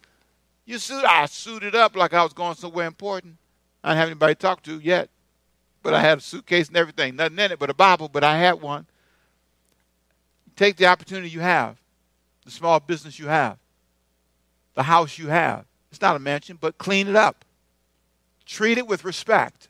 You 0.67 0.79
suit 0.79 1.05
I 1.05 1.27
suited 1.27 1.75
up 1.75 1.95
like 1.95 2.13
I 2.13 2.23
was 2.23 2.33
going 2.33 2.57
somewhere 2.57 2.87
important. 2.87 3.37
I 3.83 3.91
didn't 3.91 3.99
have 3.99 4.09
anybody 4.09 4.35
to 4.35 4.41
talk 4.41 4.63
to 4.65 4.79
yet 4.79 5.09
but 5.85 5.93
I 5.95 6.01
had 6.01 6.19
a 6.19 6.21
suitcase 6.23 6.69
and 6.69 6.77
everything. 6.77 7.15
Nothing 7.15 7.39
in 7.39 7.53
it 7.53 7.59
but 7.61 7.71
a 7.71 7.75
Bible, 7.75 8.09
but 8.09 8.25
I 8.25 8.39
had 8.39 8.61
one. 8.61 8.87
Take 10.57 10.77
the 10.77 10.87
opportunity 10.87 11.29
you 11.29 11.41
have, 11.41 11.77
the 12.45 12.51
small 12.51 12.81
business 12.81 13.19
you 13.19 13.29
have, 13.29 13.59
the 14.75 14.85
house 14.85 15.19
you 15.19 15.29
have. 15.29 15.67
It's 15.91 16.01
not 16.01 16.17
a 16.17 16.19
mansion, 16.19 16.59
but 16.61 16.79
clean 16.79 17.07
it 17.07 17.15
up. 17.15 17.45
Treat 18.47 18.79
it 18.79 18.87
with 18.87 19.05
respect. 19.05 19.69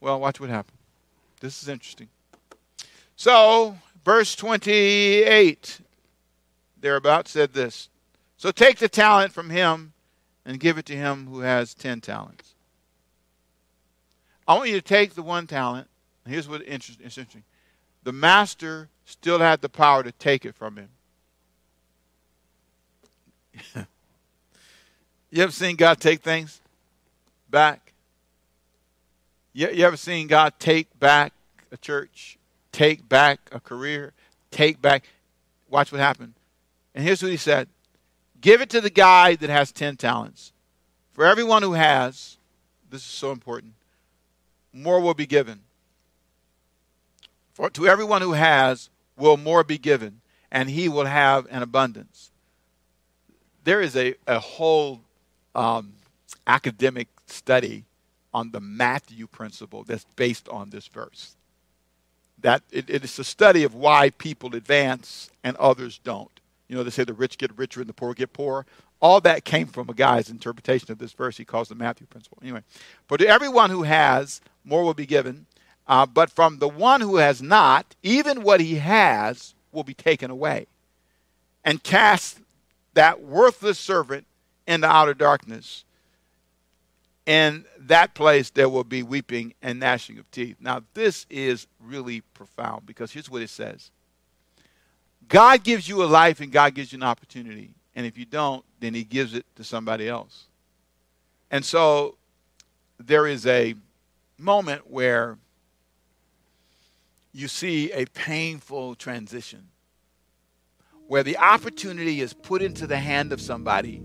Well, 0.00 0.20
watch 0.20 0.40
what 0.40 0.50
happens. 0.50 0.78
This 1.40 1.62
is 1.62 1.68
interesting. 1.68 2.08
So, 3.16 3.76
verse 4.04 4.36
28, 4.36 5.80
thereabout, 6.80 7.28
said 7.28 7.52
this 7.52 7.88
So 8.36 8.50
take 8.50 8.78
the 8.78 8.88
talent 8.88 9.32
from 9.32 9.50
him 9.50 9.92
and 10.44 10.60
give 10.60 10.78
it 10.78 10.86
to 10.86 10.96
him 10.96 11.26
who 11.26 11.40
has 11.40 11.74
ten 11.74 12.00
talents. 12.00 12.54
I 14.46 14.54
want 14.54 14.70
you 14.70 14.76
to 14.76 14.82
take 14.82 15.14
the 15.14 15.22
one 15.22 15.46
talent. 15.46 15.88
Here's 16.26 16.48
what 16.48 16.62
interesting. 16.62 17.42
The 18.04 18.12
master 18.12 18.88
still 19.04 19.40
had 19.40 19.60
the 19.60 19.68
power 19.68 20.02
to 20.02 20.12
take 20.12 20.44
it 20.44 20.54
from 20.54 20.76
him. 20.76 20.88
you 25.30 25.42
ever 25.42 25.52
seen 25.52 25.76
God 25.76 26.00
take 26.00 26.22
things 26.22 26.60
back? 27.50 27.85
You, 29.56 29.70
you 29.70 29.86
ever 29.86 29.96
seen 29.96 30.26
God 30.26 30.52
take 30.58 31.00
back 31.00 31.32
a 31.72 31.78
church, 31.78 32.36
take 32.72 33.08
back 33.08 33.40
a 33.50 33.58
career, 33.58 34.12
take 34.50 34.82
back? 34.82 35.04
Watch 35.70 35.90
what 35.90 35.98
happened. 35.98 36.34
And 36.94 37.02
here's 37.02 37.22
what 37.22 37.30
he 37.30 37.38
said 37.38 37.66
Give 38.38 38.60
it 38.60 38.68
to 38.68 38.82
the 38.82 38.90
guy 38.90 39.34
that 39.34 39.48
has 39.48 39.72
10 39.72 39.96
talents. 39.96 40.52
For 41.14 41.24
everyone 41.24 41.62
who 41.62 41.72
has, 41.72 42.36
this 42.90 43.00
is 43.00 43.06
so 43.06 43.32
important, 43.32 43.72
more 44.74 45.00
will 45.00 45.14
be 45.14 45.24
given. 45.24 45.60
For 47.54 47.70
to 47.70 47.88
everyone 47.88 48.20
who 48.20 48.34
has, 48.34 48.90
will 49.16 49.38
more 49.38 49.64
be 49.64 49.78
given, 49.78 50.20
and 50.50 50.68
he 50.68 50.86
will 50.86 51.06
have 51.06 51.46
an 51.50 51.62
abundance. 51.62 52.30
There 53.64 53.80
is 53.80 53.96
a, 53.96 54.16
a 54.26 54.38
whole 54.38 55.00
um, 55.54 55.94
academic 56.46 57.08
study 57.24 57.86
on 58.36 58.50
the 58.50 58.60
Matthew 58.60 59.26
principle 59.26 59.82
that's 59.82 60.04
based 60.14 60.46
on 60.50 60.68
this 60.68 60.88
verse. 60.88 61.36
That 62.38 62.62
it, 62.70 62.90
it 62.90 63.02
is 63.02 63.18
a 63.18 63.24
study 63.24 63.64
of 63.64 63.74
why 63.74 64.10
people 64.10 64.54
advance 64.54 65.30
and 65.42 65.56
others 65.56 65.98
don't. 66.04 66.28
You 66.68 66.76
know, 66.76 66.82
they 66.84 66.90
say 66.90 67.04
the 67.04 67.14
rich 67.14 67.38
get 67.38 67.56
richer 67.56 67.80
and 67.80 67.88
the 67.88 67.94
poor 67.94 68.12
get 68.12 68.34
poorer. 68.34 68.66
All 69.00 69.22
that 69.22 69.46
came 69.46 69.68
from 69.68 69.88
a 69.88 69.94
guy's 69.94 70.28
interpretation 70.28 70.92
of 70.92 70.98
this 70.98 71.14
verse 71.14 71.38
he 71.38 71.46
calls 71.46 71.70
the 71.70 71.74
Matthew 71.74 72.06
principle. 72.08 72.36
Anyway, 72.42 72.60
for 73.06 73.16
to 73.16 73.26
everyone 73.26 73.70
who 73.70 73.84
has, 73.84 74.42
more 74.66 74.84
will 74.84 74.92
be 74.92 75.06
given. 75.06 75.46
Uh, 75.88 76.04
but 76.04 76.28
from 76.30 76.58
the 76.58 76.68
one 76.68 77.00
who 77.00 77.16
has 77.16 77.40
not, 77.40 77.94
even 78.02 78.42
what 78.42 78.60
he 78.60 78.74
has 78.74 79.54
will 79.72 79.84
be 79.84 79.94
taken 79.94 80.30
away. 80.30 80.66
And 81.64 81.82
cast 81.82 82.40
that 82.92 83.22
worthless 83.22 83.78
servant 83.78 84.26
into 84.66 84.86
outer 84.86 85.14
darkness. 85.14 85.84
In 87.26 87.64
that 87.80 88.14
place 88.14 88.50
there 88.50 88.68
will 88.68 88.84
be 88.84 89.02
weeping 89.02 89.54
and 89.60 89.80
gnashing 89.80 90.18
of 90.18 90.30
teeth. 90.30 90.56
Now, 90.60 90.82
this 90.94 91.26
is 91.28 91.66
really 91.80 92.20
profound 92.20 92.86
because 92.86 93.12
here's 93.12 93.28
what 93.28 93.42
it 93.42 93.50
says 93.50 93.90
God 95.28 95.64
gives 95.64 95.88
you 95.88 96.02
a 96.02 96.06
life 96.06 96.40
and 96.40 96.52
God 96.52 96.74
gives 96.74 96.92
you 96.92 96.98
an 96.98 97.02
opportunity. 97.02 97.70
And 97.94 98.06
if 98.06 98.16
you 98.18 98.26
don't, 98.26 98.64
then 98.80 98.94
he 98.94 99.04
gives 99.04 99.34
it 99.34 99.46
to 99.56 99.64
somebody 99.64 100.08
else. 100.08 100.44
And 101.50 101.64
so 101.64 102.16
there 102.98 103.26
is 103.26 103.46
a 103.46 103.74
moment 104.38 104.90
where 104.90 105.38
you 107.32 107.48
see 107.48 107.90
a 107.92 108.04
painful 108.06 108.94
transition 108.94 109.68
where 111.06 111.22
the 111.22 111.36
opportunity 111.38 112.20
is 112.20 112.32
put 112.32 112.62
into 112.62 112.86
the 112.86 112.98
hand 112.98 113.32
of 113.32 113.40
somebody 113.40 114.02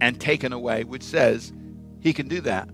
and 0.00 0.20
taken 0.20 0.52
away, 0.52 0.84
which 0.84 1.02
says 1.02 1.52
he 2.00 2.12
can 2.12 2.28
do 2.28 2.40
that. 2.42 2.68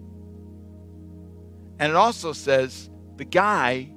And 1.78 1.90
it 1.90 1.96
also 1.96 2.32
says 2.32 2.90
the 3.16 3.24
guy 3.24 3.90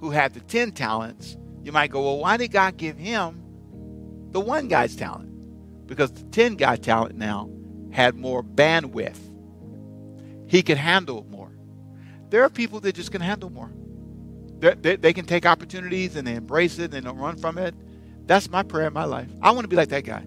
who 0.00 0.10
had 0.10 0.34
the 0.34 0.40
10 0.40 0.72
talents, 0.72 1.36
you 1.62 1.72
might 1.72 1.90
go, 1.90 2.02
well, 2.02 2.18
why 2.18 2.36
did 2.36 2.50
God 2.52 2.76
give 2.76 2.96
him 2.96 3.42
the 4.30 4.40
one 4.40 4.68
guy's 4.68 4.96
talent? 4.96 5.28
Because 5.86 6.10
the 6.12 6.24
10 6.24 6.56
guy 6.56 6.76
talent 6.76 7.16
now 7.16 7.50
had 7.92 8.14
more 8.14 8.42
bandwidth. 8.42 9.18
He 10.46 10.62
could 10.62 10.78
handle 10.78 11.26
more. 11.30 11.52
There 12.30 12.42
are 12.42 12.50
people 12.50 12.80
that 12.80 12.94
just 12.94 13.12
can 13.12 13.20
handle 13.20 13.50
more. 13.50 13.70
they, 14.58 14.96
they 14.96 15.12
can 15.12 15.26
take 15.26 15.46
opportunities 15.46 16.16
and 16.16 16.26
they 16.26 16.34
embrace 16.34 16.78
it 16.78 16.84
and 16.84 16.92
they 16.92 17.00
don't 17.00 17.18
run 17.18 17.36
from 17.36 17.58
it. 17.58 17.74
That's 18.26 18.48
my 18.48 18.62
prayer 18.62 18.86
in 18.86 18.92
my 18.92 19.04
life. 19.04 19.28
I 19.42 19.50
want 19.50 19.64
to 19.64 19.68
be 19.68 19.76
like 19.76 19.88
that 19.88 20.04
guy. 20.04 20.24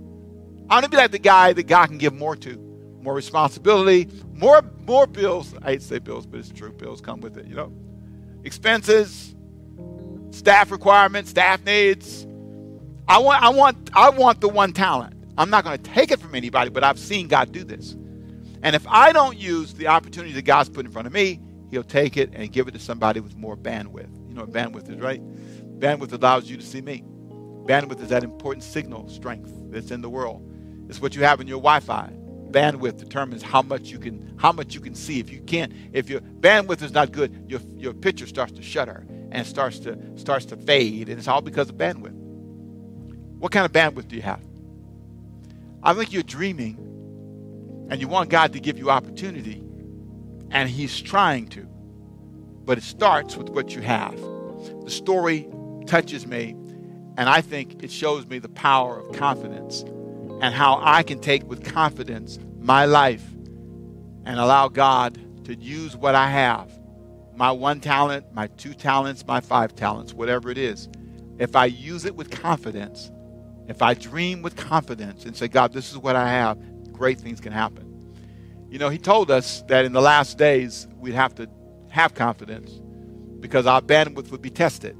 I 0.70 0.76
want 0.76 0.86
to 0.86 0.92
be 0.92 0.98
like 0.98 1.12
the 1.12 1.20
guy 1.20 1.54
that 1.54 1.64
God 1.64 1.88
can 1.88 1.98
give 1.98 2.14
more 2.14 2.36
to, 2.38 2.73
more 3.04 3.14
responsibility, 3.14 4.10
more 4.34 4.64
more 4.86 5.06
bills. 5.08 5.54
I 5.62 5.72
hate 5.72 5.82
to 5.82 5.86
say 5.86 6.00
bills, 6.00 6.26
but 6.26 6.40
it's 6.40 6.50
true. 6.50 6.72
Bills 6.72 7.02
come 7.02 7.22
with 7.22 7.38
it, 7.38 7.46
you 7.46 7.56
know. 7.56 7.72
Expenses, 8.44 9.36
staff 10.32 10.72
requirements, 10.72 11.30
staff 11.30 11.64
needs. 11.66 12.26
I 13.08 13.20
want 13.20 13.44
I 13.44 13.50
want 13.50 13.90
I 13.94 14.10
want 14.10 14.42
the 14.42 14.50
one 14.50 14.74
talent. 14.74 15.16
I'm 15.38 15.50
not 15.50 15.64
going 15.64 15.78
to 15.78 15.84
take 15.84 16.12
it 16.12 16.20
from 16.20 16.36
anybody, 16.36 16.70
but 16.70 16.84
I've 16.84 17.00
seen 17.00 17.28
God 17.28 17.52
do 17.52 17.64
this. 17.64 17.96
And 18.62 18.76
if 18.76 18.88
I 18.88 19.12
don't 19.12 19.38
use 19.38 19.74
the 19.74 19.88
opportunity 19.88 20.34
that 20.34 20.44
God's 20.44 20.70
put 20.70 20.86
in 20.86 20.92
front 20.92 21.08
of 21.08 21.14
me, 21.14 21.40
He'll 21.72 21.84
take 21.84 22.18
it 22.18 22.30
and 22.34 22.52
give 22.52 22.68
it 22.68 22.72
to 22.72 22.80
somebody 22.80 23.20
with 23.20 23.36
more 23.36 23.58
bandwidth. 23.58 24.16
You 24.30 24.36
know 24.36 24.42
what 24.42 24.52
bandwidth 24.52 24.90
is, 24.90 25.00
right? 25.00 25.22
Bandwidth 25.80 26.14
allows 26.14 26.50
you 26.50 26.56
to 26.56 26.64
see 26.64 26.82
me. 26.82 27.04
Bandwidth 27.66 28.02
is 28.02 28.10
that 28.10 28.24
important 28.24 28.64
signal 28.64 29.10
strength 29.10 29.52
that's 29.72 29.92
in 29.92 30.02
the 30.02 30.10
world. 30.10 30.48
It's 30.88 31.02
what 31.02 31.16
you 31.16 31.24
have 31.24 31.42
in 31.42 31.48
your 31.48 31.58
Wi-Fi. 31.58 32.14
Bandwidth 32.54 32.98
determines 32.98 33.42
how 33.42 33.64
much 33.64 33.90
you 33.90 33.98
can 33.98 34.38
how 34.38 34.52
much 34.52 34.76
you 34.76 34.80
can 34.80 34.94
see. 34.94 35.20
If 35.20 35.32
you 35.32 35.42
can't, 35.42 35.74
if 35.92 36.08
your 36.08 36.22
bandwidth 36.22 36.84
is 36.84 36.94
not 36.94 37.12
good, 37.12 37.46
your 37.48 37.60
your 37.76 37.94
picture 37.94 38.28
starts 38.28 38.54
to 38.54 38.62
shutter 38.62 39.06
and 39.32 39.46
starts 39.46 39.80
to 39.80 39.98
starts 40.16 40.46
to 40.46 40.56
fade, 40.56 41.10
and 41.10 41.18
it's 41.18 41.28
all 41.28 41.42
because 41.42 41.70
of 41.70 41.76
bandwidth. 41.76 42.14
What 43.40 43.52
kind 43.52 43.66
of 43.66 43.72
bandwidth 43.72 44.08
do 44.08 44.16
you 44.16 44.22
have? 44.22 44.40
I 45.82 45.96
think 45.96 46.14
you're 46.14 46.24
dreaming 46.24 46.78
and 47.90 48.00
you 48.00 48.08
want 48.08 48.30
God 48.30 48.54
to 48.54 48.60
give 48.60 48.78
you 48.78 48.92
opportunity, 48.92 49.64
and 50.52 50.70
He's 50.70 51.02
trying 51.02 51.48
to. 51.50 51.68
But 52.66 52.78
it 52.78 52.84
starts 52.84 53.36
with 53.36 53.50
what 53.50 53.76
you 53.76 53.82
have. 53.82 54.16
The 54.86 54.92
story 54.92 55.48
touches 55.88 56.28
me, 56.28 56.52
and 57.18 57.28
I 57.28 57.42
think 57.42 57.84
it 57.84 57.92
shows 57.92 58.28
me 58.28 58.38
the 58.38 58.50
power 58.50 59.00
of 59.00 59.18
confidence 59.18 59.84
and 60.44 60.54
how 60.54 60.78
I 60.84 61.04
can 61.04 61.22
take 61.22 61.48
with 61.48 61.64
confidence 61.64 62.38
my 62.60 62.84
life 62.84 63.24
and 64.26 64.38
allow 64.38 64.68
God 64.68 65.18
to 65.46 65.56
use 65.56 65.96
what 65.96 66.16
I 66.16 66.30
have 66.30 66.70
my 67.36 67.50
one 67.50 67.80
talent, 67.80 68.32
my 68.32 68.46
two 68.46 68.76
talents, 68.76 69.26
my 69.26 69.40
five 69.40 69.74
talents, 69.74 70.14
whatever 70.14 70.52
it 70.52 70.58
is. 70.58 70.88
If 71.40 71.56
I 71.56 71.66
use 71.66 72.06
it 72.06 72.16
with 72.16 72.30
confidence, 72.30 73.10
if 73.68 73.82
I 73.82 73.96
dream 73.96 74.44
with 74.44 74.56
confidence 74.56 75.26
and 75.26 75.36
say, 75.36 75.48
God, 75.48 75.74
this 75.74 75.92
is 75.92 75.98
what 75.98 76.16
I 76.16 76.30
have, 76.30 76.60
great 76.92 77.20
things 77.20 77.40
can 77.40 77.52
happen. 77.52 77.90
You 78.70 78.78
know, 78.78 78.90
He 78.90 79.00
told 79.00 79.32
us 79.32 79.64
that 79.64 79.86
in 79.86 79.94
the 79.94 80.02
last 80.02 80.38
days 80.38 80.88
we'd 81.00 81.16
have 81.16 81.34
to 81.36 81.50
have 81.88 82.14
confidence 82.14 82.80
because 83.40 83.66
our 83.66 83.82
bandwidth 83.82 84.30
would 84.30 84.44
be 84.44 84.52
tested. 84.52 84.96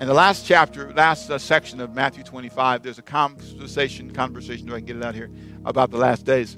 In 0.00 0.06
the 0.06 0.14
last 0.14 0.46
chapter, 0.46 0.92
last 0.92 1.28
uh, 1.28 1.38
section 1.38 1.80
of 1.80 1.92
Matthew 1.92 2.22
25, 2.22 2.84
there's 2.84 3.00
a 3.00 3.02
conversation, 3.02 4.12
conversation, 4.12 4.68
do 4.68 4.72
I 4.72 4.78
can 4.78 4.86
get 4.86 4.96
it 4.96 5.04
out 5.04 5.16
here, 5.16 5.28
about 5.64 5.90
the 5.90 5.96
last 5.96 6.24
days. 6.24 6.56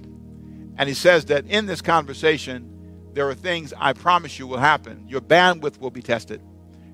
And 0.76 0.86
he 0.90 0.94
says 0.94 1.24
that 1.26 1.46
in 1.46 1.64
this 1.64 1.80
conversation, 1.80 2.70
there 3.14 3.26
are 3.30 3.34
things 3.34 3.72
I 3.78 3.94
promise 3.94 4.38
you 4.38 4.46
will 4.46 4.58
happen. 4.58 5.06
Your 5.08 5.22
bandwidth 5.22 5.78
will 5.78 5.90
be 5.90 6.02
tested, 6.02 6.42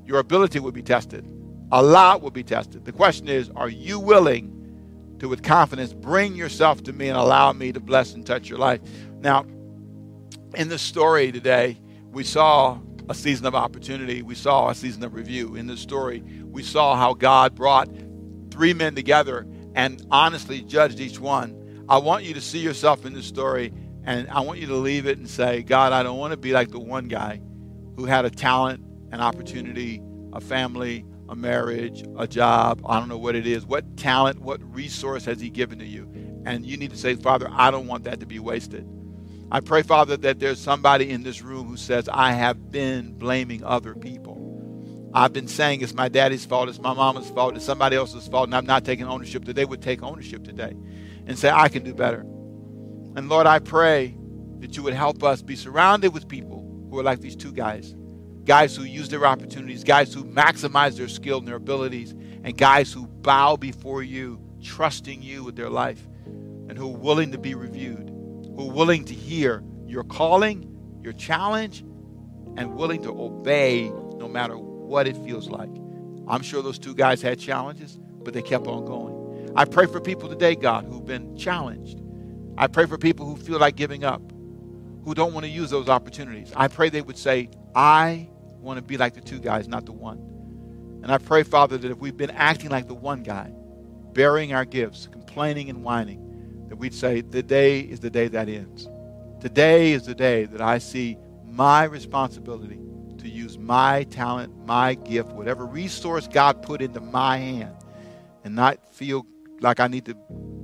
your 0.05 0.21
ability 0.21 0.61
will 0.61 0.71
be 0.71 0.85
tested, 0.85 1.27
a 1.73 1.83
lot 1.83 2.23
will 2.23 2.31
be 2.31 2.45
tested. 2.45 2.85
The 2.85 2.93
question 2.93 3.27
is, 3.27 3.51
are 3.57 3.69
you 3.69 3.99
willing 3.99 5.17
to, 5.19 5.29
with 5.29 5.43
confidence, 5.43 5.93
bring 5.93 6.37
yourself 6.37 6.81
to 6.85 6.93
me 6.93 7.09
and 7.09 7.19
allow 7.19 7.53
me 7.55 7.73
to 7.73 7.81
bless 7.81 8.15
and 8.15 8.25
touch 8.25 8.49
your 8.49 8.61
life? 8.61 8.81
Now, 9.19 9.47
in 10.55 10.69
the 10.69 10.79
story 10.79 11.33
today, 11.33 11.77
we 12.13 12.23
saw 12.23 12.79
a 13.09 13.15
season 13.15 13.47
of 13.47 13.55
opportunity. 13.55 14.23
We 14.23 14.35
saw 14.35 14.69
a 14.69 14.75
season 14.75 15.05
of 15.05 15.15
review. 15.15 15.55
In 15.57 15.67
this 15.67 15.81
story, 15.81 16.23
we 16.45 16.63
saw 16.63 16.97
how 16.97 17.15
God 17.15 17.55
brought 17.55 17.89
three 18.51 18.75
men 18.75 18.95
together 18.95 19.47
and 19.75 20.05
honestly 20.11 20.63
judged 20.63 21.01
each 21.01 21.21
one. 21.21 21.85
I 21.89 21.99
want 21.99 22.25
you 22.25 22.35
to 22.35 22.41
see 22.41 22.59
yourself 22.59 23.07
in 23.07 23.13
this 23.13 23.27
story 23.27 23.73
and 24.05 24.29
I 24.31 24.41
want 24.41 24.61
you 24.61 24.69
to 24.69 24.77
leave 24.77 25.07
it 25.07 25.19
and 25.19 25.29
say, 25.29 25.63
God, 25.63 25.93
I 25.93 26.03
don't 26.03 26.19
want 26.19 26.31
to 26.31 26.37
be 26.37 26.53
like 26.53 26.71
the 26.71 26.79
one 26.79 27.09
guy 27.09 27.41
who 27.97 28.07
had 28.07 28.25
a 28.25 28.31
talent, 28.31 28.85
an 29.11 29.21
opportunity, 29.21 30.01
a 30.33 30.41
family, 30.41 31.05
a 31.29 31.35
marriage, 31.35 32.05
a 32.17 32.27
job. 32.27 32.81
I 32.87 33.01
don't 33.01 33.09
know 33.09 33.19
what 33.19 33.35
it 33.35 33.47
is. 33.47 33.67
What 33.67 33.97
talent, 33.97 34.41
what 34.41 34.61
resource 34.75 35.25
has 35.25 35.41
He 35.41 35.51
given 35.51 35.81
to 35.81 35.87
you? 35.87 36.09
And 36.45 36.65
you 36.65 36.77
need 36.77 36.93
to 36.93 36.97
say, 36.97 37.17
Father, 37.17 37.49
I 37.51 37.73
don't 37.73 37.89
want 37.89 38.05
that 38.05 38.21
to 38.21 38.27
be 38.27 38.39
wasted. 38.39 38.89
I 39.51 39.61
pray, 39.61 39.83
Father, 39.83 40.17
that 40.19 40.41
there's 40.41 40.61
somebody 40.61 41.11
in 41.11 41.23
this 41.23 41.41
room 41.41 41.69
who 41.69 41.77
says, 41.77 42.09
I 42.09 42.33
have 42.33 42.73
been 42.73 43.13
blaming 43.13 43.63
other 43.63 43.95
people. 43.95 44.43
I've 45.15 45.33
been 45.33 45.47
saying 45.47 45.83
it's 45.83 45.95
my 45.95 46.09
daddy's 46.09 46.45
fault, 46.45 46.69
it's 46.69 46.81
my 46.81 46.93
mama's 46.93 47.31
fault, 47.31 47.55
it's 47.55 47.65
somebody 47.65 47.97
else's 47.97 48.27
fault, 48.27 48.49
and 48.49 48.55
I'm 48.57 48.67
not 48.67 48.85
taking 48.85 49.07
ownership. 49.07 49.45
That 49.45 49.55
they 49.55 49.65
would 49.65 49.81
take 49.81 50.03
ownership 50.03 50.43
today 50.43 50.77
and 51.27 51.39
say, 51.39 51.49
I 51.49 51.69
can 51.69 51.85
do 51.85 51.95
better. 51.95 52.21
And 52.21 53.29
Lord, 53.29 53.47
I 53.47 53.61
pray 53.61 54.17
that 54.59 54.77
you 54.77 54.83
would 54.83 54.95
help 54.95 55.23
us 55.23 55.43
be 55.43 55.55
surrounded 55.55 56.13
with 56.13 56.29
people 56.29 56.87
who 56.91 56.99
are 56.99 57.03
like 57.03 57.21
these 57.21 57.37
two 57.37 57.53
guys 57.53 57.95
guys 58.45 58.77
who 58.77 58.85
use 58.85 59.09
their 59.09 59.27
opportunities, 59.27 59.83
guys 59.83 60.15
who 60.15 60.25
maximize 60.25 60.97
their 60.97 61.09
skill 61.09 61.39
and 61.39 61.49
their 61.49 61.57
abilities, 61.57 62.13
and 62.45 62.57
guys 62.57 62.93
who 62.93 63.05
bow 63.09 63.57
before 63.57 64.05
you, 64.05 64.41
trusting 64.63 65.21
you 65.21 65.43
with 65.43 65.57
their 65.57 65.69
life, 65.69 66.07
and 66.25 66.79
who 66.79 66.95
are 66.95 66.97
willing 66.97 67.33
to 67.33 67.39
be 67.39 67.57
reviewed 67.57 68.16
who 68.57 68.71
are 68.71 68.73
willing 68.73 69.05
to 69.05 69.15
hear 69.15 69.63
your 69.87 70.05
calling, 70.05 71.01
your 71.03 71.13
challenge, 71.13 71.81
and 72.57 72.75
willing 72.75 73.03
to 73.03 73.11
obey 73.11 73.91
no 74.17 74.29
matter 74.29 74.57
what 74.57 75.07
it 75.07 75.17
feels 75.19 75.49
like. 75.49 75.71
I'm 76.29 76.43
sure 76.43 76.63
those 76.63 76.79
two 76.79 76.95
guys 76.95 77.23
had 77.23 77.39
challenges, 77.39 77.99
but 78.23 78.35
they 78.35 78.43
kept 78.43 78.67
on 78.67 78.85
going. 78.85 79.53
I 79.55 79.65
pray 79.65 79.87
for 79.87 80.01
people 80.01 80.29
today, 80.29 80.55
God, 80.55 80.87
who've 80.87 81.05
been 81.05 81.37
challenged. 81.37 82.01
I 82.59 82.67
pray 82.67 82.87
for 82.87 82.99
people 82.99 83.27
who 83.27 83.37
feel 83.37 83.59
like 83.59 83.77
giving 83.77 84.05
up, 84.05 84.23
who 85.05 85.15
don't 85.15 85.33
want 85.33 85.45
to 85.45 85.51
use 85.51 85.71
those 85.71 85.89
opportunities. 85.89 86.53
I 86.57 86.69
pray 86.69 86.89
they 86.89 87.03
would 87.03 87.19
say, 87.19 87.51
I 87.75 88.29
want 88.59 88.79
to 88.79 88.83
be 88.83 88.97
like 88.97 89.15
the 89.15 89.21
two 89.21 89.39
guys, 89.39 89.69
not 89.69 89.87
the 89.87 89.93
one. 89.93 90.19
And 91.03 91.13
I 91.13 91.19
pray, 91.19 91.43
Father, 91.43 91.79
that 91.79 91.91
if 91.91 91.99
we've 91.99 92.17
been 92.17 92.31
acting 92.31 92.71
like 92.71 92.89
the 92.89 92.95
one 92.95 93.23
guy, 93.23 93.53
burying 94.13 94.53
our 94.53 94.65
gifts, 94.65 95.09
complaining 95.13 95.71
and 95.71 95.85
whining, 95.85 96.26
that 96.69 96.77
we'd 96.77 96.95
say, 96.95 97.23
Today 97.23 97.81
is 97.81 98.01
the 98.01 98.11
day 98.11 98.29
that 98.29 98.49
ends. 98.49 98.89
Today 99.41 99.93
is 99.93 100.07
the 100.07 100.15
day 100.15 100.47
that 100.47 100.61
I 100.61 100.79
see 100.79 101.19
my 101.45 101.85
responsibility 101.85 102.81
to 103.19 103.29
use 103.29 103.59
my 103.59 104.05
talent, 104.05 104.55
my 104.67 104.95
gift, 104.95 105.31
whatever 105.33 105.67
resource 105.67 106.29
God 106.29 106.63
put 106.63 106.83
into 106.83 107.01
my 107.01 107.39
hand, 107.39 107.75
and 108.45 108.55
not 108.55 108.95
feel 108.95 109.27
like 109.61 109.81
I 109.81 109.89
need 109.89 110.05
to 110.07 110.15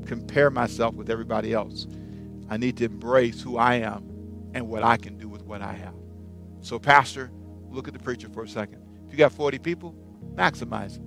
compare 0.06 0.50
myself 0.50 0.94
with 0.94 1.10
everybody 1.10 1.52
else. 1.52 1.86
I 2.48 2.56
need 2.56 2.76
to 2.78 2.84
embrace 2.84 3.40
who 3.40 3.56
I 3.56 3.76
am 3.76 4.50
and 4.54 4.68
what 4.68 4.82
I 4.82 4.96
can 4.96 5.16
do 5.16 5.28
with 5.28 5.42
what 5.42 5.62
I 5.62 5.72
have. 5.72 5.94
So, 6.60 6.78
Pastor, 6.78 7.30
look 7.70 7.88
at 7.88 7.94
the 7.94 8.00
preacher 8.00 8.28
for 8.28 8.42
a 8.42 8.48
second. 8.48 8.82
If 9.06 9.12
you 9.12 9.18
got 9.18 9.32
40 9.32 9.58
people, 9.58 9.94
maximize 10.34 10.96
it. 10.96 11.02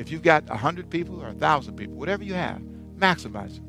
If 0.00 0.10
you've 0.10 0.22
got 0.22 0.46
100 0.46 0.90
people 0.90 1.22
or 1.22 1.28
1,000 1.28 1.76
people, 1.76 1.96
whatever 1.96 2.22
you 2.22 2.34
have, 2.34 2.60
maximize 2.98 3.56
it. 3.56 3.62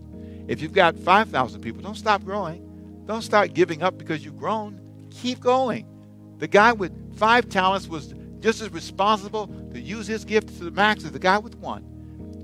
If 0.47 0.61
you've 0.61 0.73
got 0.73 0.97
5,000 0.97 1.61
people, 1.61 1.81
don't 1.81 1.95
stop 1.95 2.23
growing. 2.23 2.63
Don't 3.05 3.21
start 3.21 3.53
giving 3.53 3.83
up 3.83 3.97
because 3.97 4.23
you've 4.23 4.37
grown. 4.37 4.81
Keep 5.09 5.39
going. 5.41 5.85
The 6.39 6.47
guy 6.47 6.73
with 6.73 6.91
five 7.17 7.49
talents 7.49 7.87
was 7.87 8.13
just 8.39 8.61
as 8.61 8.71
responsible 8.71 9.47
to 9.71 9.79
use 9.79 10.07
his 10.07 10.23
gift 10.23 10.49
to 10.57 10.65
the 10.65 10.71
max 10.71 11.03
as 11.03 11.11
the 11.11 11.19
guy 11.19 11.37
with 11.37 11.55
one. 11.55 11.85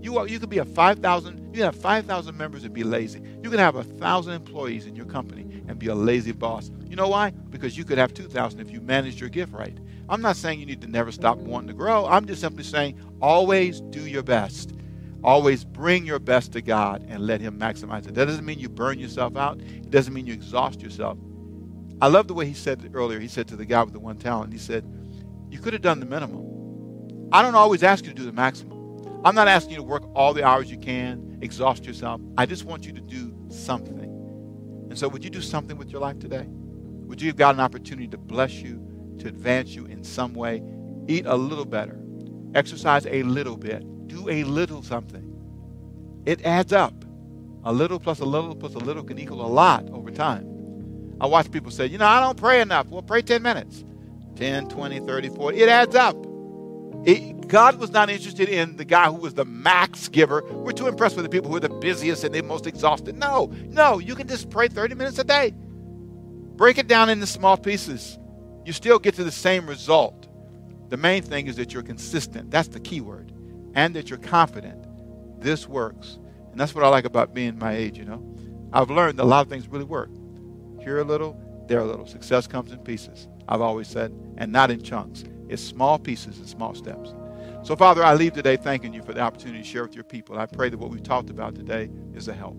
You, 0.01 0.17
are, 0.17 0.27
you 0.27 0.39
could 0.39 0.49
be 0.49 0.57
a 0.57 0.65
5,000, 0.65 1.37
you 1.37 1.51
can 1.53 1.61
have 1.63 1.75
5,000 1.75 2.37
members 2.37 2.65
and 2.65 2.73
be 2.73 2.83
lazy. 2.83 3.21
You 3.41 3.49
can 3.49 3.59
have 3.59 3.75
a 3.75 3.83
1,000 3.83 4.33
employees 4.33 4.85
in 4.85 4.95
your 4.95 5.05
company 5.05 5.61
and 5.67 5.79
be 5.79 5.87
a 5.87 5.95
lazy 5.95 6.33
boss. 6.33 6.71
You 6.89 6.97
know 6.97 7.07
why? 7.07 7.29
Because 7.29 7.77
you 7.77 7.85
could 7.85 7.97
have 7.97 8.13
2,000 8.13 8.59
if 8.59 8.69
you 8.69 8.81
managed 8.81 9.19
your 9.19 9.29
gift 9.29 9.53
right. 9.53 9.77
I'm 10.09 10.21
not 10.21 10.35
saying 10.35 10.59
you 10.59 10.65
need 10.65 10.81
to 10.81 10.87
never 10.87 11.11
stop 11.11 11.37
wanting 11.37 11.69
to 11.69 11.73
grow. 11.73 12.05
I'm 12.05 12.25
just 12.25 12.41
simply 12.41 12.63
saying 12.63 12.99
always 13.21 13.79
do 13.79 14.05
your 14.05 14.23
best. 14.23 14.73
Always 15.23 15.63
bring 15.63 16.05
your 16.05 16.19
best 16.19 16.51
to 16.53 16.61
God 16.61 17.05
and 17.07 17.25
let 17.25 17.41
Him 17.41 17.59
maximize 17.59 18.07
it. 18.07 18.15
That 18.15 18.25
doesn't 18.25 18.45
mean 18.45 18.59
you 18.59 18.69
burn 18.69 18.99
yourself 18.99 19.37
out, 19.37 19.61
it 19.61 19.89
doesn't 19.89 20.13
mean 20.13 20.27
you 20.27 20.33
exhaust 20.33 20.81
yourself. 20.81 21.17
I 22.01 22.07
love 22.07 22.27
the 22.27 22.33
way 22.33 22.45
he 22.45 22.53
said 22.53 22.83
it 22.83 22.91
earlier. 22.93 23.19
He 23.19 23.29
said 23.29 23.47
to 23.47 23.55
the 23.55 23.65
guy 23.65 23.81
with 23.81 23.93
the 23.93 23.99
one 23.99 24.17
talent, 24.17 24.51
he 24.51 24.59
said, 24.59 24.85
You 25.49 25.59
could 25.59 25.71
have 25.71 25.81
done 25.81 26.01
the 26.01 26.05
minimum. 26.05 27.29
I 27.31 27.41
don't 27.41 27.55
always 27.55 27.81
ask 27.81 28.03
you 28.05 28.11
to 28.11 28.15
do 28.15 28.25
the 28.25 28.33
maximum. 28.33 29.21
I'm 29.23 29.35
not 29.35 29.47
asking 29.47 29.71
you 29.71 29.77
to 29.77 29.83
work 29.83 30.03
all 30.13 30.33
the 30.33 30.43
hours 30.43 30.69
you 30.69 30.77
can, 30.77 31.39
exhaust 31.41 31.85
yourself. 31.85 32.19
I 32.37 32.45
just 32.45 32.65
want 32.65 32.85
you 32.85 32.91
to 32.91 32.99
do 32.99 33.33
something. 33.49 33.97
And 34.89 34.99
so, 34.99 35.07
would 35.07 35.23
you 35.23 35.29
do 35.29 35.41
something 35.41 35.77
with 35.77 35.89
your 35.91 36.01
life 36.01 36.19
today? 36.19 36.45
Would 36.47 37.21
you 37.21 37.27
have 37.27 37.37
got 37.37 37.55
an 37.55 37.61
opportunity 37.61 38.07
to 38.09 38.17
bless 38.17 38.55
you, 38.55 38.85
to 39.19 39.27
advance 39.29 39.69
you 39.69 39.85
in 39.85 40.03
some 40.03 40.33
way? 40.33 40.61
Eat 41.07 41.25
a 41.25 41.35
little 41.35 41.65
better, 41.65 41.99
exercise 42.53 43.05
a 43.05 43.23
little 43.23 43.55
bit, 43.55 43.83
a 44.29 44.43
little 44.43 44.83
something. 44.83 45.29
It 46.25 46.45
adds 46.45 46.73
up. 46.73 46.93
A 47.65 47.71
little 47.71 47.99
plus 47.99 48.19
a 48.19 48.25
little 48.25 48.55
plus 48.55 48.75
a 48.75 48.79
little 48.79 49.03
can 49.03 49.17
equal 49.17 49.45
a 49.45 49.47
lot 49.47 49.89
over 49.91 50.11
time. 50.11 50.49
I 51.21 51.27
watch 51.27 51.51
people 51.51 51.71
say, 51.71 51.85
you 51.85 51.97
know, 51.97 52.05
I 52.05 52.19
don't 52.19 52.37
pray 52.37 52.61
enough. 52.61 52.87
Well, 52.87 53.01
pray 53.01 53.21
10 53.21 53.41
minutes. 53.41 53.83
10, 54.35 54.67
20, 54.67 54.99
30, 54.99 55.29
40. 55.29 55.57
It 55.57 55.69
adds 55.69 55.95
up. 55.95 56.17
It, 57.05 57.47
God 57.47 57.79
was 57.79 57.91
not 57.91 58.09
interested 58.09 58.49
in 58.49 58.77
the 58.77 58.85
guy 58.85 59.05
who 59.05 59.17
was 59.17 59.33
the 59.33 59.45
max 59.45 60.07
giver. 60.07 60.43
We're 60.49 60.71
too 60.71 60.87
impressed 60.87 61.15
with 61.15 61.23
the 61.23 61.29
people 61.29 61.49
who 61.49 61.57
are 61.57 61.61
the 61.61 61.69
busiest 61.69 62.23
and 62.23 62.33
the 62.33 62.41
most 62.41 62.65
exhausted. 62.65 63.17
No, 63.17 63.51
no, 63.67 63.99
you 63.99 64.15
can 64.15 64.27
just 64.27 64.49
pray 64.49 64.67
30 64.67 64.95
minutes 64.95 65.19
a 65.19 65.23
day. 65.23 65.53
Break 66.55 66.77
it 66.77 66.87
down 66.87 67.09
into 67.09 67.27
small 67.27 67.57
pieces. 67.57 68.17
You 68.65 68.71
still 68.73 68.99
get 68.99 69.15
to 69.15 69.23
the 69.23 69.31
same 69.31 69.67
result. 69.67 70.27
The 70.89 70.97
main 70.97 71.23
thing 71.23 71.47
is 71.47 71.57
that 71.57 71.73
you're 71.73 71.83
consistent. 71.83 72.51
That's 72.51 72.69
the 72.69 72.79
key 72.79 73.01
word. 73.01 73.32
And 73.75 73.95
that 73.95 74.09
you're 74.09 74.19
confident. 74.19 74.85
This 75.41 75.67
works. 75.67 76.19
And 76.51 76.59
that's 76.59 76.75
what 76.75 76.83
I 76.83 76.87
like 76.89 77.05
about 77.05 77.33
being 77.33 77.57
my 77.57 77.73
age, 77.73 77.97
you 77.97 78.05
know. 78.05 78.23
I've 78.71 78.89
learned 78.89 79.19
that 79.19 79.23
a 79.23 79.25
lot 79.25 79.41
of 79.41 79.49
things 79.49 79.67
really 79.67 79.85
work. 79.85 80.09
Here 80.81 80.99
a 80.99 81.03
little, 81.03 81.39
there 81.67 81.79
a 81.79 81.85
little. 81.85 82.05
Success 82.05 82.47
comes 82.47 82.71
in 82.71 82.79
pieces, 82.79 83.27
I've 83.47 83.61
always 83.61 83.87
said, 83.87 84.11
and 84.37 84.51
not 84.51 84.71
in 84.71 84.81
chunks. 84.81 85.23
It's 85.49 85.63
small 85.63 85.99
pieces 85.99 86.37
and 86.39 86.47
small 86.47 86.73
steps. 86.75 87.13
So, 87.63 87.75
Father, 87.75 88.03
I 88.03 88.13
leave 88.13 88.33
today 88.33 88.57
thanking 88.57 88.93
you 88.93 89.01
for 89.03 89.13
the 89.13 89.21
opportunity 89.21 89.63
to 89.63 89.67
share 89.67 89.83
with 89.83 89.95
your 89.95 90.03
people. 90.03 90.37
I 90.37 90.45
pray 90.45 90.69
that 90.69 90.77
what 90.77 90.89
we've 90.89 91.03
talked 91.03 91.29
about 91.29 91.55
today 91.55 91.89
is 92.13 92.27
a 92.27 92.33
help. 92.33 92.57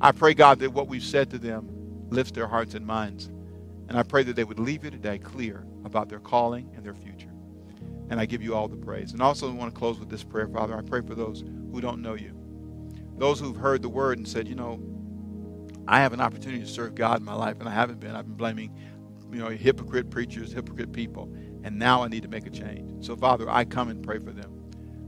I 0.00 0.12
pray, 0.12 0.34
God, 0.34 0.58
that 0.58 0.72
what 0.72 0.88
we've 0.88 1.02
said 1.02 1.30
to 1.30 1.38
them 1.38 1.68
lifts 2.10 2.32
their 2.32 2.46
hearts 2.46 2.74
and 2.74 2.86
minds. 2.86 3.30
And 3.88 3.96
I 3.96 4.02
pray 4.02 4.22
that 4.24 4.36
they 4.36 4.44
would 4.44 4.58
leave 4.58 4.84
you 4.84 4.90
today 4.90 5.18
clear 5.18 5.64
about 5.84 6.08
their 6.08 6.20
calling 6.20 6.70
and 6.74 6.84
their 6.84 6.94
future. 6.94 7.30
And 8.08 8.20
I 8.20 8.26
give 8.26 8.42
you 8.42 8.54
all 8.54 8.68
the 8.68 8.76
praise. 8.76 9.12
And 9.12 9.20
also, 9.20 9.48
I 9.48 9.52
want 9.52 9.74
to 9.74 9.78
close 9.78 9.98
with 9.98 10.08
this 10.08 10.22
prayer, 10.22 10.46
Father. 10.48 10.76
I 10.76 10.82
pray 10.82 11.00
for 11.00 11.14
those 11.14 11.42
who 11.72 11.80
don't 11.80 12.02
know 12.02 12.14
you, 12.14 12.32
those 13.18 13.40
who've 13.40 13.56
heard 13.56 13.82
the 13.82 13.88
word 13.88 14.18
and 14.18 14.28
said, 14.28 14.46
you 14.46 14.54
know, 14.54 14.80
I 15.88 16.00
have 16.00 16.12
an 16.12 16.20
opportunity 16.20 16.62
to 16.62 16.68
serve 16.68 16.94
God 16.94 17.18
in 17.18 17.24
my 17.24 17.34
life, 17.34 17.58
and 17.60 17.68
I 17.68 17.72
haven't 17.72 18.00
been. 18.00 18.16
I've 18.16 18.26
been 18.26 18.36
blaming, 18.36 18.76
you 19.32 19.38
know, 19.38 19.48
hypocrite 19.48 20.10
preachers, 20.10 20.52
hypocrite 20.52 20.92
people, 20.92 21.32
and 21.62 21.78
now 21.78 22.02
I 22.02 22.08
need 22.08 22.22
to 22.22 22.28
make 22.28 22.46
a 22.46 22.50
change. 22.50 23.04
So, 23.04 23.16
Father, 23.16 23.48
I 23.48 23.64
come 23.64 23.88
and 23.88 24.02
pray 24.02 24.18
for 24.18 24.32
them. 24.32 24.52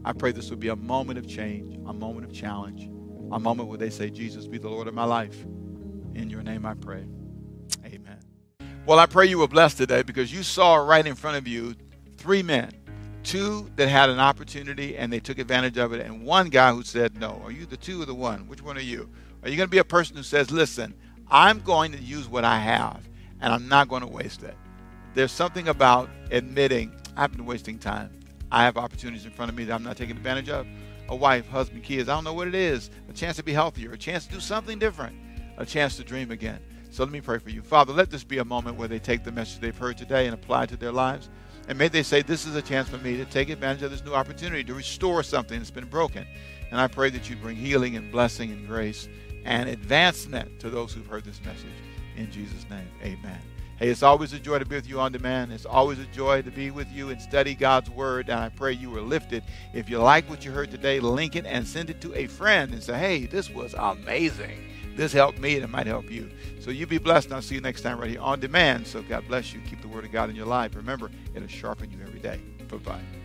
I 0.05 0.13
pray 0.13 0.33
this 0.33 0.51
will 0.51 0.57
be 0.57 0.69
a 0.69 0.77
moment 0.77 1.19
of 1.19 1.27
change, 1.27 1.77
a 1.87 1.93
moment 1.93 2.25
of 2.25 2.33
challenge, 2.33 2.85
a 3.33 3.39
moment 3.39 3.69
where 3.69 3.79
they 3.79 3.91
say, 3.91 4.09
Jesus, 4.11 4.47
be 4.47 4.59
the 4.59 4.69
Lord 4.69 4.89
of 4.89 4.95
my 4.95 5.05
life. 5.05 5.45
In 6.15 6.31
your 6.31 6.43
name 6.43 6.65
I 6.65 6.75
pray. 6.75 7.05
Amen. 7.85 8.19
Well, 8.87 8.99
I 8.99 9.07
pray 9.07 9.27
you 9.27 9.39
were 9.39 9.49
blessed 9.49 9.77
today 9.77 10.03
because 10.03 10.33
you 10.33 10.43
saw 10.43 10.77
right 10.77 11.07
in 11.07 11.15
front 11.15 11.37
of 11.37 11.47
you 11.47 11.75
three 12.17 12.43
men 12.43 12.71
two 13.22 13.70
that 13.76 13.88
had 13.88 14.11
an 14.11 14.18
opportunity 14.18 14.96
and 14.96 15.12
they 15.12 15.20
took 15.20 15.38
advantage 15.38 15.78
of 15.78 15.92
it, 15.92 16.04
and 16.04 16.24
one 16.24 16.48
guy 16.48 16.72
who 16.72 16.83
said 16.83 17.18
no. 17.18 17.40
Are 17.44 17.50
you 17.50 17.66
the 17.66 17.76
two 17.76 18.02
or 18.02 18.07
the 18.07 18.14
one? 18.14 18.48
Which 18.48 18.62
one 18.62 18.76
are 18.76 18.81
you? 18.81 19.09
Are 19.42 19.48
you 19.48 19.57
going 19.57 19.68
to 19.68 19.70
be 19.70 19.78
a 19.78 19.85
person 19.85 20.16
who 20.16 20.22
says, 20.22 20.50
listen, 20.50 20.94
I'm 21.31 21.61
going 21.61 21.92
to 21.92 21.98
use 21.98 22.28
what 22.28 22.44
I 22.44 22.59
have 22.59 23.09
and 23.40 23.52
I'm 23.52 23.68
not 23.68 23.88
going 23.88 24.02
to 24.02 24.09
waste 24.09 24.42
it? 24.42 24.57
There's 25.14 25.33
something 25.33 25.68
about 25.68 26.11
admitting, 26.31 26.92
I've 27.16 27.33
been 27.33 27.46
wasting 27.46 27.78
time. 27.78 28.11
I 28.50 28.64
have 28.64 28.76
opportunities 28.76 29.26
in 29.26 29.33
front 29.33 29.50
of 29.50 29.57
me 29.57 29.64
that 29.64 29.74
I'm 29.74 29.83
not 29.83 29.96
taking 29.96 30.16
advantage 30.16 30.48
of. 30.48 30.66
A 31.11 31.16
wife, 31.16 31.48
husband, 31.48 31.85
kids, 31.85 32.09
I 32.09 32.14
don't 32.14 32.24
know 32.24 32.35
what 32.35 32.48
it 32.48 32.54
is. 32.54 32.90
A 33.09 33.12
chance 33.12 33.37
to 33.37 33.42
be 33.42 33.52
healthier, 33.52 33.92
a 33.92 33.98
chance 33.98 34.26
to 34.26 34.35
do 34.35 34.40
something 34.40 34.78
different, 34.78 35.16
a 35.57 35.64
chance 35.64 35.96
to 35.96 36.04
dream 36.04 36.31
again. 36.31 36.61
So 36.90 37.02
let 37.04 37.12
me 37.12 37.20
pray 37.20 37.38
for 37.38 37.50
you. 37.50 37.62
Father, 37.62 37.92
let 37.92 38.11
this 38.11 38.24
be 38.24 38.38
a 38.38 38.44
moment 38.44 38.76
where 38.76 38.88
they 38.88 38.98
take 38.98 39.24
the 39.24 39.33
message 39.33 39.61
they've 39.61 39.76
heard 39.76 39.98
today 39.98 40.26
and 40.26 40.35
apply 40.35 40.64
it 40.64 40.70
to 40.70 40.76
their 40.76 40.92
lives. 40.92 41.28
And 41.68 41.76
may 41.76 41.88
they 41.88 42.02
say, 42.02 42.22
This 42.22 42.46
is 42.46 42.57
a 42.57 42.62
chance 42.62 42.88
for 42.88 42.98
me 42.98 43.16
to 43.18 43.24
take 43.26 43.50
advantage 43.50 43.83
of 43.83 43.90
this 43.90 44.04
new 44.04 44.14
opportunity 44.14 44.64
to 44.64 44.74
restore 44.74 45.22
something 45.22 45.59
that's 45.59 45.70
been 45.70 45.87
broken. 45.87 46.26
And 46.70 46.81
I 46.81 46.88
pray 46.88 47.11
that 47.11 47.31
you 47.31 47.37
bring 47.37 47.57
healing 47.57 47.96
and 47.96 48.11
blessing 48.11 48.50
and 48.50 48.66
grace 48.66 49.09
and 49.44 49.68
advancement 49.68 50.59
to 50.61 50.70
those 50.70 50.92
who've 50.92 51.07
heard 51.07 51.24
this 51.24 51.40
message. 51.44 51.66
In 52.16 52.31
Jesus' 52.31 52.68
name, 52.68 52.88
amen. 53.02 53.38
Hey, 53.78 53.90
it's 53.90 54.02
always 54.02 54.33
a 54.33 54.40
joy 54.40 54.59
to 54.59 54.64
be 54.64 54.74
with 54.74 54.88
you 54.88 54.98
on 54.98 55.12
demand. 55.12 55.52
It's 55.52 55.64
always 55.64 56.00
a 56.00 56.07
joy 56.07 56.42
to 56.42 56.50
be 56.50 56.72
with 56.72 56.90
you 56.90 57.11
and 57.11 57.22
study 57.22 57.54
God's 57.54 57.88
Word. 57.88 58.28
And 58.28 58.40
I 58.40 58.48
pray 58.48 58.72
you 58.72 58.90
were 58.90 59.00
lifted. 59.00 59.44
If 59.72 59.88
you 59.88 59.98
like 59.98 60.28
what 60.28 60.44
you 60.44 60.50
heard 60.50 60.70
today, 60.70 60.98
link 60.98 61.37
it 61.37 61.46
and 61.46 61.64
send 61.64 61.88
it 61.88 62.00
to 62.00 62.12
a 62.14 62.26
friend 62.26 62.72
and 62.72 62.83
say, 62.83 62.98
hey, 62.98 63.26
this 63.26 63.48
was 63.50 63.74
amazing. 63.74 64.68
This 64.99 65.13
helped 65.13 65.39
me 65.39 65.55
and 65.55 65.63
it 65.63 65.71
might 65.71 65.87
help 65.87 66.11
you. 66.11 66.29
So 66.59 66.73
you 66.73 66.85
be 66.85 66.99
blessed. 66.99 67.27
And 67.27 67.37
I'll 67.37 67.43
see 67.43 67.55
you 67.55 67.61
next 67.61 67.83
time 67.83 68.01
right 68.01 68.11
here 68.11 68.21
on 68.21 68.41
demand. 68.41 68.85
So 68.85 69.01
God 69.01 69.29
bless 69.29 69.55
you. 69.55 69.61
Keep 69.61 69.81
the 69.81 69.87
Word 69.87 70.05
of 70.05 70.11
God 70.11 70.29
in 70.29 70.35
your 70.35 70.45
life. 70.45 70.75
Remember, 70.75 71.09
it'll 71.37 71.47
sharpen 71.47 71.89
you 71.93 71.99
every 72.03 72.19
day. 72.19 72.41
Bye 72.69 72.79
bye. 72.79 73.17